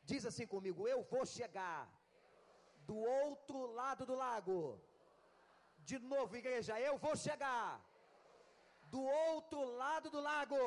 Diz 0.04 0.26
assim 0.26 0.48
comigo: 0.48 0.88
eu 0.88 1.04
vou 1.04 1.26
chegar 1.26 1.80
do 2.90 2.98
outro 2.98 3.60
lado 3.82 4.06
do 4.06 4.16
lago. 4.16 4.82
De 5.80 5.98
novo, 6.00 6.36
igreja, 6.36 6.80
eu 6.80 6.98
vou 6.98 7.16
chegar 7.16 7.84
do 8.94 9.02
outro 9.02 9.60
lado 9.82 10.10
do 10.10 10.20
lago. 10.20 10.64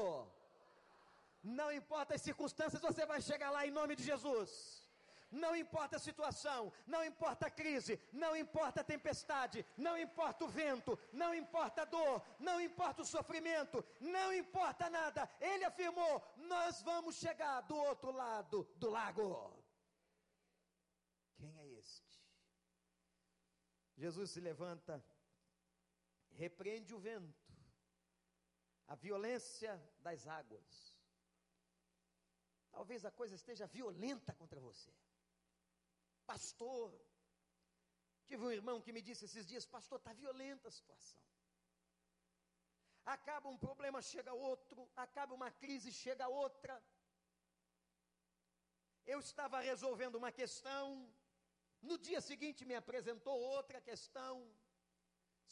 Não 1.44 1.70
importa 1.70 2.14
as 2.14 2.22
circunstâncias, 2.22 2.80
você 2.80 3.04
vai 3.04 3.20
chegar 3.20 3.50
lá 3.50 3.66
em 3.66 3.70
nome 3.70 3.94
de 3.94 4.02
Jesus. 4.02 4.83
Não 5.30 5.54
importa 5.54 5.96
a 5.96 5.98
situação, 5.98 6.72
não 6.87 7.04
importa 7.04 7.48
a 7.48 7.50
crise, 7.50 8.00
não 8.12 8.35
importa 8.35 8.80
a 8.80 8.85
tempestade, 8.85 9.66
não 9.76 9.98
importa 9.98 10.44
o 10.44 10.48
vento, 10.48 10.98
não 11.12 11.35
importa 11.35 11.83
a 11.83 11.85
dor, 11.85 12.22
não 12.38 12.61
importa 12.61 13.02
o 13.02 13.04
sofrimento, 13.04 13.85
não 14.00 14.33
importa 14.33 14.88
nada. 14.88 15.28
Ele 15.38 15.64
afirmou: 15.64 16.22
Nós 16.37 16.80
vamos 16.83 17.16
chegar 17.16 17.61
do 17.62 17.76
outro 17.76 18.11
lado 18.11 18.64
do 18.76 18.88
lago. 18.88 19.62
Quem 21.37 21.59
é 21.59 21.66
este? 21.72 22.24
Jesus 23.96 24.30
se 24.30 24.40
levanta, 24.40 25.04
repreende 26.30 26.94
o 26.94 26.98
vento, 26.98 27.52
a 28.87 28.94
violência 28.94 29.83
das 30.00 30.26
águas 30.26 30.93
Talvez 32.76 33.04
a 33.04 33.10
coisa 33.18 33.34
esteja 33.40 33.66
violenta 33.78 34.32
contra 34.40 34.60
você. 34.68 34.92
Pastor, 36.30 36.88
tive 38.28 38.42
um 38.46 38.54
irmão 38.58 38.80
que 38.84 38.94
me 38.96 39.02
disse 39.08 39.24
esses 39.26 39.46
dias: 39.50 39.66
Pastor, 39.76 39.98
está 39.98 40.12
violenta 40.12 40.68
a 40.68 40.76
situação. 40.78 41.20
Acaba 43.04 43.48
um 43.48 43.58
problema, 43.66 44.00
chega 44.02 44.32
outro. 44.32 44.88
Acaba 44.96 45.34
uma 45.34 45.50
crise, 45.62 45.92
chega 45.92 46.26
outra. 46.26 46.74
Eu 49.06 49.20
estava 49.20 49.60
resolvendo 49.60 50.16
uma 50.22 50.32
questão. 50.32 50.84
No 51.80 51.96
dia 52.08 52.20
seguinte 52.30 52.64
me 52.70 52.76
apresentou 52.82 53.38
outra 53.56 53.80
questão. 53.90 54.34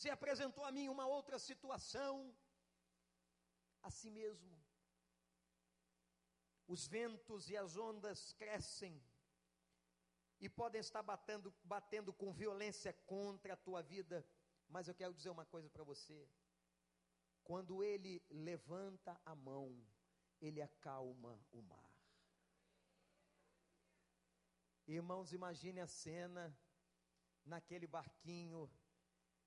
Se 0.00 0.08
apresentou 0.16 0.64
a 0.64 0.72
mim 0.72 0.88
uma 0.88 1.06
outra 1.06 1.38
situação. 1.38 2.14
Assim 3.82 4.10
mesmo 4.10 4.61
os 6.66 6.86
ventos 6.86 7.50
e 7.50 7.56
as 7.56 7.76
ondas 7.76 8.32
crescem 8.34 9.02
e 10.40 10.48
podem 10.48 10.80
estar 10.80 11.02
batendo, 11.02 11.54
batendo 11.62 12.12
com 12.12 12.32
violência 12.32 12.92
contra 13.06 13.54
a 13.54 13.56
tua 13.56 13.82
vida, 13.82 14.26
mas 14.68 14.88
eu 14.88 14.94
quero 14.94 15.14
dizer 15.14 15.30
uma 15.30 15.44
coisa 15.44 15.68
para 15.70 15.84
você. 15.84 16.28
Quando 17.44 17.82
ele 17.82 18.24
levanta 18.30 19.20
a 19.24 19.34
mão, 19.34 19.84
ele 20.40 20.60
acalma 20.60 21.38
o 21.52 21.62
mar. 21.62 21.92
Irmãos, 24.86 25.32
imagine 25.32 25.80
a 25.80 25.86
cena 25.86 26.56
naquele 27.44 27.86
barquinho 27.86 28.70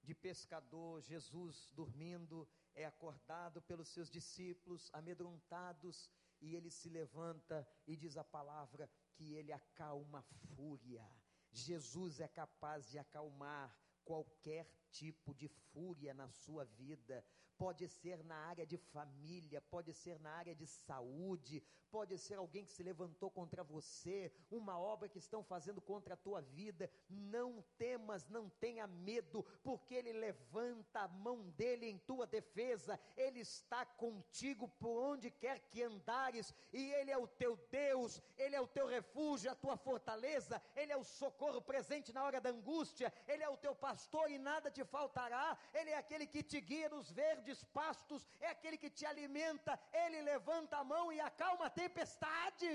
de 0.01 0.13
pescador, 0.13 1.01
Jesus 1.01 1.69
dormindo, 1.73 2.47
é 2.73 2.85
acordado 2.85 3.61
pelos 3.61 3.89
seus 3.89 4.09
discípulos, 4.09 4.89
amedrontados, 4.93 6.09
e 6.45 6.55
ele 6.55 6.69
se 6.69 6.89
levanta 6.89 7.67
e 7.87 7.97
diz 7.97 8.17
a 8.17 8.23
palavra 8.23 8.87
que 9.13 9.33
ele 9.33 9.51
acalma 9.51 10.19
a 10.19 10.23
fúria. 10.55 11.03
Jesus 11.51 12.19
é 12.19 12.27
capaz 12.27 12.87
de 12.87 12.99
acalmar 12.99 13.75
qualquer 14.03 14.69
tipo 14.99 15.33
de 15.33 15.47
fúria 15.47 16.13
na 16.13 16.27
sua 16.29 16.63
vida, 16.63 17.23
pode 17.57 17.87
ser 17.87 18.23
na 18.23 18.35
área 18.35 18.65
de 18.65 18.77
família, 18.77 19.61
pode 19.61 19.93
ser 19.93 20.19
na 20.19 20.31
área 20.31 20.55
de 20.55 20.67
saúde, 20.67 21.63
pode 21.89 22.17
ser 22.17 22.35
alguém 22.35 22.65
que 22.65 22.73
se 22.73 22.83
levantou 22.83 23.29
contra 23.31 23.63
você, 23.63 24.31
uma 24.51 24.77
obra 24.77 25.07
que 25.07 25.17
estão 25.17 25.41
fazendo 25.43 25.81
contra 25.81 26.13
a 26.13 26.17
tua 26.17 26.41
vida. 26.41 26.89
Não 27.09 27.63
temas, 27.77 28.27
não 28.27 28.49
tenha 28.49 28.85
medo, 28.85 29.43
porque 29.63 29.95
Ele 29.95 30.11
levanta 30.11 31.01
a 31.01 31.07
mão 31.07 31.49
dele 31.51 31.87
em 31.87 31.97
tua 31.97 32.27
defesa, 32.27 32.99
Ele 33.15 33.39
está 33.39 33.85
contigo 33.85 34.67
por 34.67 34.97
onde 35.11 35.31
quer 35.31 35.59
que 35.69 35.81
andares, 35.81 36.53
e 36.73 36.91
Ele 36.93 37.11
é 37.11 37.17
o 37.17 37.27
teu 37.27 37.55
Deus, 37.71 38.21
Ele 38.37 38.55
é 38.55 38.61
o 38.61 38.67
teu 38.67 38.87
refúgio, 38.87 39.51
a 39.51 39.55
tua 39.55 39.77
fortaleza, 39.77 40.61
Ele 40.75 40.91
é 40.91 40.97
o 40.97 41.03
socorro 41.03 41.61
presente 41.61 42.11
na 42.11 42.23
hora 42.23 42.41
da 42.41 42.49
angústia, 42.49 43.11
Ele 43.27 43.43
é 43.43 43.49
o 43.49 43.57
teu 43.57 43.73
pastor 43.73 44.29
e 44.29 44.37
nada 44.37 44.69
te 44.69 44.83
faltará, 44.85 45.57
Ele 45.73 45.91
é 45.91 45.97
aquele 45.97 46.25
que 46.27 46.43
te 46.43 46.59
guia 46.61 46.89
nos 46.89 47.11
verdes 47.11 47.63
pastos, 47.79 48.25
é 48.39 48.49
aquele 48.49 48.77
que 48.77 48.89
te 48.89 49.05
alimenta, 49.05 49.79
Ele 49.91 50.21
levanta 50.21 50.77
a 50.77 50.83
mão 50.83 51.11
e 51.11 51.19
acalma 51.19 51.65
a 51.67 51.69
tempestade. 51.69 52.71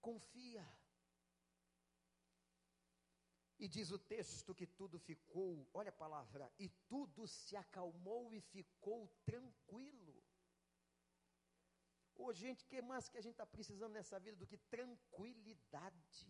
Confia. 0.00 0.64
E 3.58 3.68
diz 3.68 3.90
o 3.90 3.98
texto 3.98 4.54
que 4.54 4.66
tudo 4.66 4.98
ficou, 4.98 5.66
olha 5.72 5.88
a 5.88 6.00
palavra, 6.04 6.52
e 6.58 6.68
tudo 6.68 7.26
se 7.26 7.56
acalmou 7.56 8.34
e 8.34 8.40
ficou 8.40 9.08
tranquilo. 9.24 10.22
Ô, 12.16 12.32
gente, 12.32 12.64
que 12.66 12.80
mais 12.82 13.08
que 13.08 13.18
a 13.18 13.22
gente 13.22 13.32
está 13.32 13.46
precisando 13.46 13.92
nessa 13.92 14.18
vida 14.20 14.36
do 14.36 14.46
que 14.46 14.56
tranquilidade? 14.56 16.28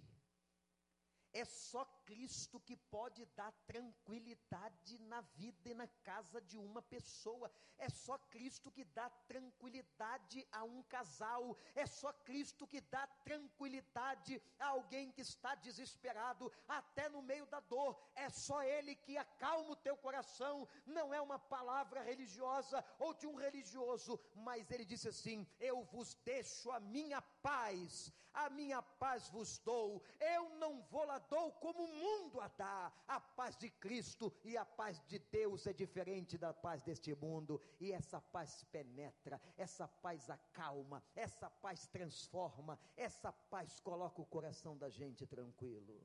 É 1.34 1.44
só 1.44 1.84
Cristo 2.06 2.60
que 2.60 2.76
pode 2.76 3.26
dar 3.34 3.50
tranquilidade 3.66 4.98
na 5.00 5.20
vida 5.20 5.68
e 5.68 5.74
na 5.74 5.88
casa 6.04 6.40
de 6.40 6.56
uma 6.56 6.80
pessoa. 6.80 7.50
É 7.76 7.88
só 7.88 8.16
Cristo 8.16 8.70
que 8.70 8.84
dá 8.84 9.10
tranquilidade 9.26 10.46
a 10.52 10.62
um 10.62 10.80
casal. 10.84 11.56
É 11.74 11.86
só 11.86 12.12
Cristo 12.12 12.68
que 12.68 12.80
dá 12.80 13.04
tranquilidade 13.24 14.40
a 14.60 14.68
alguém 14.68 15.10
que 15.10 15.22
está 15.22 15.56
desesperado, 15.56 16.52
até 16.68 17.08
no 17.08 17.20
meio 17.20 17.46
da 17.46 17.58
dor. 17.58 18.00
É 18.14 18.28
só 18.28 18.62
Ele 18.62 18.94
que 18.94 19.18
acalma 19.18 19.72
o 19.72 19.82
teu 19.88 19.96
coração. 19.96 20.68
Não 20.86 21.12
é 21.12 21.20
uma 21.20 21.38
palavra 21.38 22.00
religiosa 22.00 22.84
ou 22.96 23.12
de 23.12 23.26
um 23.26 23.34
religioso, 23.34 24.20
mas 24.36 24.70
Ele 24.70 24.84
disse 24.84 25.08
assim: 25.08 25.44
Eu 25.58 25.82
vos 25.82 26.14
deixo 26.24 26.70
a 26.70 26.78
minha 26.78 27.20
paz 27.20 28.12
a 28.34 28.50
minha 28.50 28.82
paz 28.82 29.28
vos 29.28 29.58
dou, 29.58 30.02
eu 30.20 30.50
não 30.56 30.82
vou 30.82 31.04
lá 31.04 31.18
dou 31.18 31.52
como 31.52 31.84
o 31.84 31.94
mundo 31.94 32.40
a 32.40 32.48
dá, 32.48 32.92
a 33.06 33.20
paz 33.20 33.56
de 33.56 33.70
Cristo 33.70 34.32
e 34.44 34.56
a 34.56 34.64
paz 34.64 35.00
de 35.06 35.18
Deus 35.18 35.66
é 35.66 35.72
diferente 35.72 36.36
da 36.36 36.52
paz 36.52 36.82
deste 36.82 37.14
mundo, 37.14 37.60
e 37.80 37.92
essa 37.92 38.20
paz 38.20 38.64
penetra, 38.64 39.40
essa 39.56 39.86
paz 39.86 40.28
acalma, 40.28 41.02
essa 41.14 41.48
paz 41.48 41.86
transforma, 41.86 42.78
essa 42.96 43.32
paz 43.32 43.78
coloca 43.80 44.20
o 44.20 44.26
coração 44.26 44.76
da 44.76 44.90
gente 44.90 45.26
tranquilo. 45.26 46.02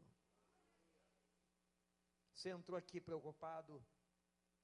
Você 2.34 2.52
entrou 2.52 2.78
aqui 2.78 3.02
preocupado, 3.02 3.84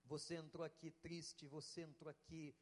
você 0.06 0.36
entrou 0.36 0.64
aqui 0.64 0.92
triste, 0.92 1.48
você 1.48 1.82
entrou 1.82 2.10
aqui 2.10 2.56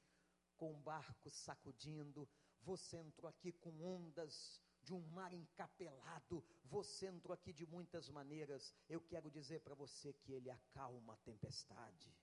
com 0.57 0.71
o 0.71 0.77
barco 0.77 1.29
sacudindo, 1.29 2.27
você 2.61 2.97
entrou 2.97 3.29
aqui 3.29 3.51
com 3.51 3.83
ondas 3.83 4.62
de 4.83 4.93
um 4.93 5.01
mar 5.09 5.33
encapelado. 5.33 6.43
Você 6.65 7.07
entrou 7.07 7.33
aqui 7.33 7.53
de 7.53 7.65
muitas 7.65 8.09
maneiras. 8.09 8.73
Eu 8.89 9.01
quero 9.01 9.31
dizer 9.31 9.61
para 9.61 9.75
você 9.75 10.13
que 10.13 10.33
ele 10.33 10.49
acalma 10.49 11.13
a 11.13 11.17
tempestade. 11.17 12.13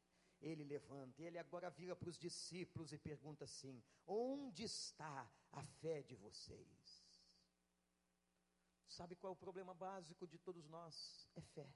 Ele 0.41 0.65
levanta, 0.65 1.23
ele 1.23 1.39
agora 1.39 1.69
vira 1.69 1.95
para 1.95 2.09
os 2.09 2.19
discípulos 2.19 2.93
e 2.93 2.99
pergunta 2.99 3.45
assim: 3.45 3.83
Onde 4.07 4.65
está 4.65 5.31
a 5.53 5.63
fé 5.63 6.03
de 6.03 6.17
vocês? 6.17 7.05
Sabe 8.89 9.17
qual 9.17 9.33
é 9.33 9.35
o 9.35 9.45
problema 9.45 9.75
básico 9.75 10.27
de 10.27 10.39
todos 10.39 10.67
nós? 10.69 11.29
É 11.37 11.41
fé. 11.41 11.69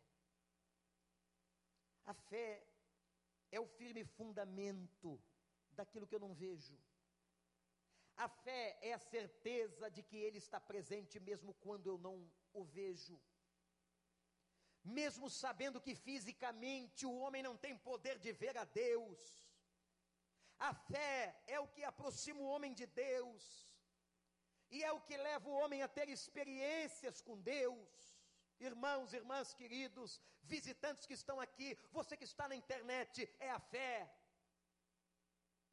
A 2.07 2.14
fé 2.14 2.66
é 3.51 3.61
o 3.61 3.66
firme 3.66 4.05
fundamento 4.05 5.20
daquilo 5.70 6.07
que 6.07 6.14
eu 6.14 6.20
não 6.20 6.35
vejo. 6.35 6.79
A 8.16 8.29
fé 8.29 8.79
é 8.81 8.92
a 8.92 8.98
certeza 8.98 9.90
de 9.90 10.03
que 10.03 10.16
Ele 10.16 10.38
está 10.38 10.61
presente 10.61 11.18
mesmo 11.18 11.55
quando 11.55 11.87
eu 11.88 11.98
não 11.98 12.31
o 12.53 12.64
vejo. 12.64 13.20
Mesmo 14.85 15.29
sabendo 15.31 15.81
que 15.81 15.94
fisicamente 15.94 17.07
o 17.07 17.16
homem 17.18 17.42
não 17.42 17.57
tem 17.57 17.77
poder 17.77 18.18
de 18.18 18.33
ver 18.33 18.57
a 18.57 18.64
Deus. 18.64 19.18
A 20.59 20.72
fé 20.74 21.42
é 21.46 21.59
o 21.59 21.68
que 21.68 21.83
aproxima 21.83 22.40
o 22.40 22.46
homem 22.46 22.72
de 22.72 22.87
Deus. 22.87 23.68
E 24.70 24.83
é 24.85 24.92
o 24.92 25.00
que 25.00 25.16
leva 25.16 25.48
o 25.48 25.59
homem 25.61 25.83
a 25.83 25.88
ter 25.88 26.09
experiências 26.09 27.20
com 27.20 27.40
Deus. 27.40 28.14
Irmãos, 28.61 29.12
irmãs 29.12 29.53
queridos, 29.55 30.20
visitantes 30.42 31.07
que 31.07 31.14
estão 31.14 31.40
aqui, 31.40 31.77
você 31.90 32.16
que 32.16 32.24
está 32.24 32.46
na 32.48 32.55
internet, 32.55 33.29
é 33.40 33.50
a 33.50 33.59
fé. 33.59 34.11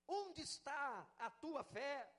Onde 0.07 0.41
está 0.41 1.07
a 1.19 1.29
tua 1.29 1.63
fé? 1.63 2.09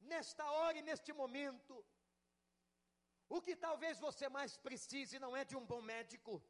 Nesta 0.00 0.44
hora 0.50 0.78
e 0.78 0.82
neste 0.82 1.12
momento. 1.12 1.84
O 3.28 3.40
que 3.42 3.54
talvez 3.54 3.98
você 3.98 4.28
mais 4.28 4.56
precise 4.56 5.18
não 5.18 5.36
é 5.36 5.44
de 5.44 5.56
um 5.56 5.64
bom 5.66 5.82
médico, 5.82 6.42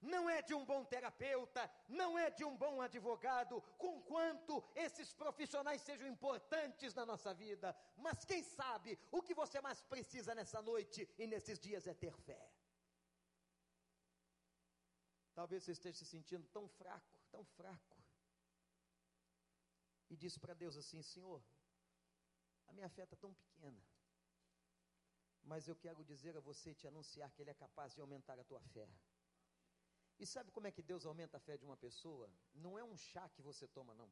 não 0.00 0.28
é 0.28 0.40
de 0.42 0.54
um 0.54 0.64
bom 0.64 0.84
terapeuta, 0.84 1.70
não 1.88 2.18
é 2.18 2.30
de 2.30 2.44
um 2.44 2.56
bom 2.56 2.80
advogado, 2.80 3.60
com 3.78 4.00
quanto 4.02 4.62
esses 4.74 5.12
profissionais 5.12 5.82
sejam 5.82 6.06
importantes 6.06 6.94
na 6.94 7.04
nossa 7.04 7.32
vida, 7.34 7.76
mas 7.96 8.24
quem 8.24 8.42
sabe 8.42 8.98
o 9.10 9.22
que 9.22 9.34
você 9.34 9.60
mais 9.60 9.82
precisa 9.82 10.34
nessa 10.34 10.60
noite 10.62 11.08
e 11.18 11.26
nesses 11.26 11.58
dias 11.58 11.86
é 11.86 11.94
ter 11.94 12.14
fé. 12.16 12.50
Talvez 15.34 15.64
você 15.64 15.72
esteja 15.72 15.98
se 15.98 16.06
sentindo 16.06 16.46
tão 16.48 16.68
fraco, 16.68 17.18
tão 17.30 17.44
fraco, 17.44 17.96
e 20.08 20.16
diz 20.16 20.38
para 20.38 20.54
Deus 20.54 20.76
assim: 20.76 21.02
Senhor, 21.02 21.42
a 22.66 22.72
minha 22.72 22.88
fé 22.88 23.04
está 23.04 23.16
tão 23.16 23.32
pequena. 23.34 23.82
Mas 25.42 25.68
eu 25.68 25.76
quero 25.76 26.04
dizer 26.04 26.36
a 26.36 26.40
você 26.40 26.70
e 26.70 26.74
te 26.74 26.86
anunciar 26.86 27.30
que 27.32 27.42
Ele 27.42 27.50
é 27.50 27.54
capaz 27.54 27.94
de 27.94 28.00
aumentar 28.00 28.38
a 28.38 28.44
tua 28.44 28.60
fé. 28.60 28.88
E 30.18 30.26
sabe 30.26 30.50
como 30.50 30.66
é 30.66 30.72
que 30.72 30.82
Deus 30.82 31.04
aumenta 31.04 31.36
a 31.36 31.40
fé 31.40 31.56
de 31.56 31.64
uma 31.64 31.76
pessoa? 31.76 32.30
Não 32.54 32.78
é 32.78 32.84
um 32.84 32.96
chá 32.96 33.28
que 33.28 33.42
você 33.42 33.66
toma, 33.68 33.94
não. 33.94 34.10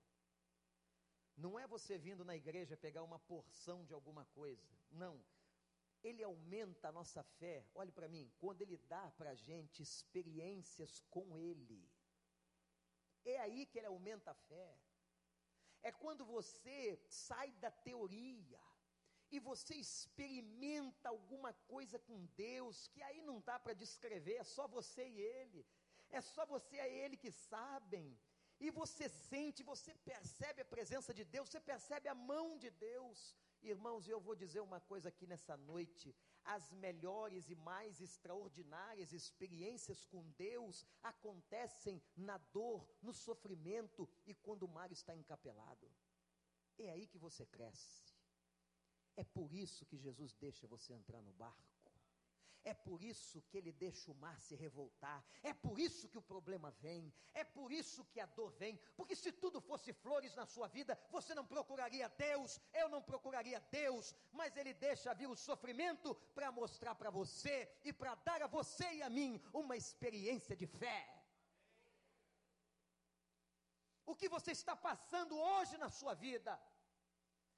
Não 1.37 1.59
é 1.59 1.67
você 1.67 1.97
vindo 1.97 2.25
na 2.25 2.37
igreja 2.37 2.77
pegar 2.77 3.03
uma 3.03 3.19
porção 3.19 3.85
de 3.85 3.95
alguma 3.95 4.25
coisa. 4.27 4.69
Não. 4.91 5.25
Ele 6.03 6.23
aumenta 6.23 6.89
a 6.89 6.93
nossa 6.93 7.23
fé, 7.23 7.65
olhe 7.75 7.93
para 7.93 8.09
mim, 8.09 8.31
quando 8.39 8.61
Ele 8.61 8.77
dá 8.77 9.11
para 9.13 9.31
a 9.31 9.35
gente 9.35 9.83
experiências 9.83 11.01
com 11.09 11.39
Ele. 11.39 11.89
É 13.25 13.39
aí 13.39 13.65
que 13.67 13.79
Ele 13.79 13.87
aumenta 13.87 14.33
a 14.33 14.35
fé 14.35 14.77
é 15.83 15.91
quando 15.91 16.25
você 16.25 17.01
sai 17.09 17.51
da 17.65 17.71
teoria 17.71 18.61
e 19.31 19.39
você 19.41 19.75
experimenta 19.75 21.09
alguma 21.09 21.53
coisa 21.73 21.99
com 21.99 22.27
Deus 22.37 22.87
que 22.93 23.03
aí 23.03 23.21
não 23.23 23.41
dá 23.41 23.59
para 23.59 23.81
descrever, 23.85 24.37
é 24.37 24.45
só 24.45 24.67
você 24.69 25.03
e 25.09 25.21
Ele, 25.21 25.67
é 26.11 26.21
só 26.21 26.45
você 26.47 26.77
e 26.77 26.99
Ele 27.05 27.17
que 27.17 27.31
sabem. 27.31 28.07
E 28.65 28.71
você 28.71 29.09
sente, 29.09 29.69
você 29.73 29.93
percebe 30.11 30.61
a 30.63 30.73
presença 30.75 31.13
de 31.19 31.25
Deus, 31.25 31.49
você 31.49 31.61
percebe 31.61 32.09
a 32.09 32.15
mão 32.15 32.47
de 32.65 32.71
Deus. 32.71 33.35
Irmãos, 33.61 34.09
eu 34.09 34.21
vou 34.21 34.37
dizer 34.43 34.61
uma 34.61 34.81
coisa 34.81 35.09
aqui 35.09 35.27
nessa 35.27 35.57
noite: 35.57 36.15
as 36.45 36.73
melhores 36.73 37.49
e 37.49 37.55
mais 37.55 38.01
extraordinárias 38.01 39.13
experiências 39.13 40.05
com 40.05 40.29
Deus 40.33 40.87
acontecem 41.03 42.03
na 42.17 42.39
dor, 42.39 42.89
no 43.01 43.13
sofrimento 43.13 44.09
e 44.27 44.35
quando 44.35 44.65
o 44.65 44.69
mar 44.69 44.91
está 44.91 45.15
encapelado. 45.15 45.91
É 46.79 46.91
aí 46.91 47.07
que 47.07 47.19
você 47.19 47.47
cresce. 47.47 48.13
É 49.17 49.25
por 49.25 49.53
isso 49.53 49.85
que 49.87 49.97
Jesus 49.97 50.35
deixa 50.35 50.67
você 50.67 50.93
entrar 50.95 51.21
no 51.21 51.33
barco. 51.33 51.72
É 52.65 52.73
por 52.73 53.03
isso 53.03 53.43
que 53.49 53.59
ele 53.59 53.73
deixa 53.73 54.11
o 54.11 54.15
mar 54.15 54.41
se 54.41 54.55
revoltar. 54.55 55.25
É 55.43 55.53
por 55.53 55.79
isso 55.79 56.09
que 56.09 56.19
o 56.19 56.23
problema 56.23 56.71
vem. 56.71 57.13
É 57.35 57.43
por 57.43 57.73
isso 57.73 58.05
que 58.05 58.21
a 58.21 58.27
dor 58.27 58.53
vem. 58.53 58.79
Porque 58.97 59.17
se 59.17 59.33
tudo 59.33 59.61
fosse 59.61 59.93
flores 59.93 60.35
na 60.37 60.47
sua 60.47 60.69
vida, 60.69 60.97
você 61.11 61.35
não 61.35 61.45
procuraria 61.45 62.09
Deus, 62.09 62.61
eu 62.73 62.89
não 62.89 63.03
procuraria 63.03 63.61
Deus. 63.61 64.15
Mas 64.31 64.57
ele 64.57 64.73
deixa 64.73 65.13
vir 65.13 65.29
o 65.29 65.35
sofrimento 65.35 66.15
para 66.35 66.53
mostrar 66.53 66.95
para 66.95 67.11
você 67.11 67.69
e 67.85 67.93
para 67.93 68.15
dar 68.15 68.43
a 68.43 68.47
você 68.47 68.89
e 68.95 69.03
a 69.03 69.11
mim 69.11 69.43
uma 69.53 69.77
experiência 69.77 70.55
de 70.55 70.67
fé. 70.67 71.01
O 74.07 74.15
que 74.15 74.29
você 74.29 74.53
está 74.53 74.77
passando 74.77 75.37
hoje 75.37 75.77
na 75.79 75.91
sua 75.91 76.15
vida 76.15 76.61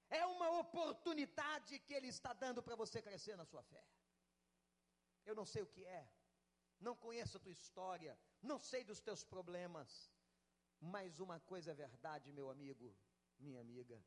é 0.09 0.25
uma 0.25 0.51
oportunidade 0.61 1.79
que 1.81 1.93
Ele 1.93 2.09
está 2.09 2.33
dando 2.33 2.63
para 2.63 2.77
você 2.77 3.03
crescer 3.03 3.37
na 3.37 3.45
sua 3.45 3.63
fé. 3.63 3.85
Eu 5.25 5.35
não 5.35 5.45
sei 5.45 5.63
o 5.63 5.67
que 5.67 5.85
é, 5.85 6.09
não 6.81 6.95
conheço 6.95 7.37
a 7.37 7.41
tua 7.41 7.53
história, 7.53 8.19
não 8.43 8.59
sei 8.59 8.85
dos 8.85 9.01
teus 9.01 9.25
problemas, 9.25 10.11
mas 10.81 11.19
uma 11.19 11.41
coisa 11.41 11.71
é 11.71 11.75
verdade, 11.75 12.33
meu 12.33 12.51
amigo, 12.51 12.95
minha 13.39 13.61
amiga, 13.61 14.03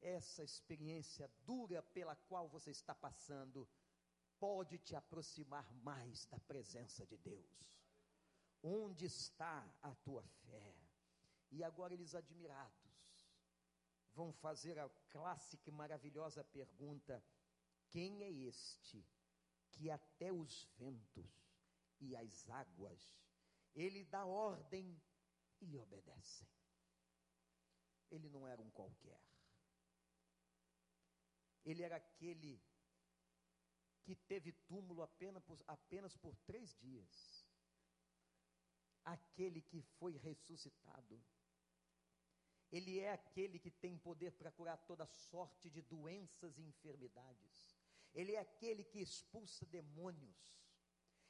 essa 0.00 0.42
experiência 0.42 1.30
dura 1.44 1.82
pela 1.82 2.14
qual 2.14 2.48
você 2.48 2.70
está 2.70 2.94
passando 2.94 3.68
pode 4.38 4.78
te 4.78 4.96
aproximar 4.96 5.70
mais 5.74 6.26
da 6.26 6.38
presença 6.40 7.06
de 7.06 7.16
Deus. 7.18 7.78
Onde 8.62 9.06
está 9.06 9.66
a 9.82 9.94
tua 9.96 10.22
fé? 10.22 10.74
E 11.50 11.62
agora 11.64 11.94
eles 11.94 12.14
admirados 12.14 12.80
vão 14.12 14.32
fazer 14.32 14.78
a 14.78 14.88
clássica 15.10 15.68
e 15.68 15.72
maravilhosa 15.72 16.44
pergunta: 16.44 17.22
quem 17.88 18.22
é 18.22 18.30
este 18.30 19.06
que 19.72 19.90
até 19.90 20.32
os 20.32 20.64
ventos 20.76 21.30
e 22.00 22.16
as 22.16 22.48
águas 22.50 23.12
ele 23.74 24.04
dá 24.04 24.24
ordem 24.24 25.00
e 25.60 25.66
lhe 25.66 25.78
obedecem? 25.78 26.48
Ele 28.10 28.28
não 28.28 28.46
era 28.46 28.60
um 28.60 28.70
qualquer. 28.70 29.20
Ele 31.64 31.82
era 31.82 31.96
aquele 31.96 32.60
que 34.02 34.16
teve 34.16 34.52
túmulo 34.52 35.02
apenas 35.02 35.42
por, 35.44 35.62
apenas 35.66 36.16
por 36.16 36.36
três 36.38 36.74
dias. 36.78 37.46
Aquele 39.04 39.62
que 39.62 39.80
foi 39.82 40.16
ressuscitado 40.16 41.22
ele 42.72 43.00
é 43.00 43.12
aquele 43.12 43.58
que 43.58 43.70
tem 43.70 43.98
poder 43.98 44.32
para 44.32 44.52
curar 44.52 44.78
toda 44.86 45.04
sorte 45.06 45.68
de 45.68 45.82
doenças 45.82 46.56
e 46.56 46.62
enfermidades. 46.62 47.69
Ele 48.14 48.34
é 48.34 48.40
aquele 48.40 48.84
que 48.84 49.00
expulsa 49.00 49.64
demônios. 49.66 50.60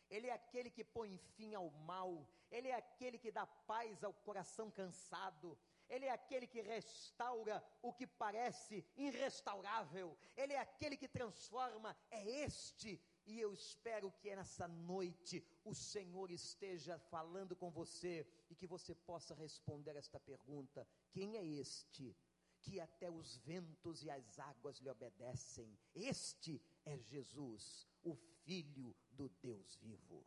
Ele 0.08 0.26
é 0.26 0.32
aquele 0.32 0.70
que 0.70 0.84
põe 0.84 1.16
fim 1.36 1.54
ao 1.54 1.70
mal. 1.70 2.28
Ele 2.50 2.68
é 2.68 2.74
aquele 2.74 3.18
que 3.18 3.30
dá 3.30 3.46
paz 3.46 4.02
ao 4.02 4.12
coração 4.12 4.70
cansado. 4.70 5.56
Ele 5.88 6.06
é 6.06 6.10
aquele 6.10 6.46
que 6.46 6.60
restaura 6.60 7.62
o 7.82 7.92
que 7.92 8.06
parece 8.06 8.84
irrestaurável. 8.96 10.16
Ele 10.36 10.52
é 10.52 10.58
aquele 10.58 10.96
que 10.96 11.08
transforma. 11.08 11.96
É 12.10 12.24
este 12.44 13.00
e 13.26 13.38
eu 13.38 13.52
espero 13.52 14.10
que 14.20 14.34
nessa 14.34 14.66
noite 14.66 15.44
o 15.64 15.74
Senhor 15.74 16.30
esteja 16.30 16.98
falando 16.98 17.54
com 17.54 17.70
você 17.70 18.26
e 18.48 18.54
que 18.54 18.66
você 18.66 18.94
possa 18.94 19.34
responder 19.34 19.94
esta 19.96 20.18
pergunta: 20.18 20.86
quem 21.12 21.36
é 21.36 21.44
este 21.44 22.16
que 22.60 22.80
até 22.80 23.10
os 23.10 23.36
ventos 23.38 24.02
e 24.02 24.10
as 24.10 24.38
águas 24.38 24.78
lhe 24.78 24.90
obedecem? 24.90 25.78
Este 25.94 26.60
é 26.84 26.98
Jesus, 26.98 27.86
o 28.02 28.14
Filho 28.44 28.96
do 29.10 29.28
Deus 29.28 29.76
vivo. 29.76 30.26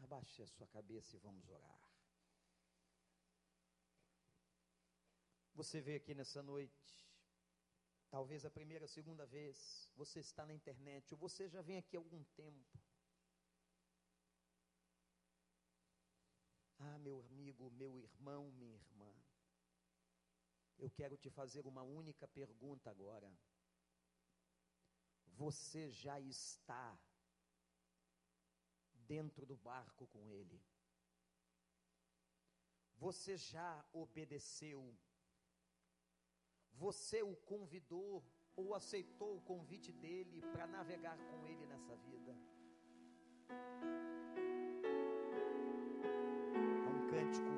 Abaixe 0.00 0.42
a 0.42 0.46
sua 0.46 0.66
cabeça 0.68 1.16
e 1.16 1.18
vamos 1.18 1.48
orar. 1.48 1.80
Você 5.54 5.80
veio 5.80 5.96
aqui 5.96 6.14
nessa 6.14 6.42
noite 6.42 7.08
Talvez 8.10 8.44
a 8.46 8.50
primeira, 8.50 8.86
a 8.86 8.88
segunda 8.88 9.26
vez, 9.26 9.92
você 9.94 10.20
está 10.20 10.46
na 10.46 10.54
internet, 10.54 11.12
ou 11.12 11.18
você 11.18 11.46
já 11.46 11.60
vem 11.60 11.76
aqui 11.76 11.94
há 11.94 12.00
algum 12.00 12.24
tempo. 12.24 12.78
Ah, 16.78 16.98
meu 16.98 17.20
amigo, 17.20 17.70
meu 17.72 17.98
irmão, 17.98 18.50
minha 18.52 18.76
irmã, 18.76 19.12
eu 20.78 20.90
quero 20.90 21.18
te 21.18 21.28
fazer 21.28 21.66
uma 21.66 21.82
única 21.82 22.26
pergunta 22.26 22.88
agora. 22.88 23.30
Você 25.42 25.88
já 25.90 26.18
está 26.20 26.98
dentro 29.12 29.46
do 29.46 29.56
barco 29.56 30.06
com 30.08 30.28
ele? 30.28 30.60
Você 32.96 33.36
já 33.36 33.70
obedeceu 33.92 34.80
você 36.78 37.22
o 37.22 37.34
convidou 37.34 38.24
ou 38.54 38.72
aceitou 38.74 39.36
o 39.36 39.40
convite 39.40 39.92
dele 39.92 40.40
para 40.52 40.66
navegar 40.66 41.18
com 41.18 41.46
ele 41.46 41.66
nessa 41.66 41.96
vida? 41.96 42.36
É 46.84 46.88
um 46.88 47.06
cântico 47.10 47.57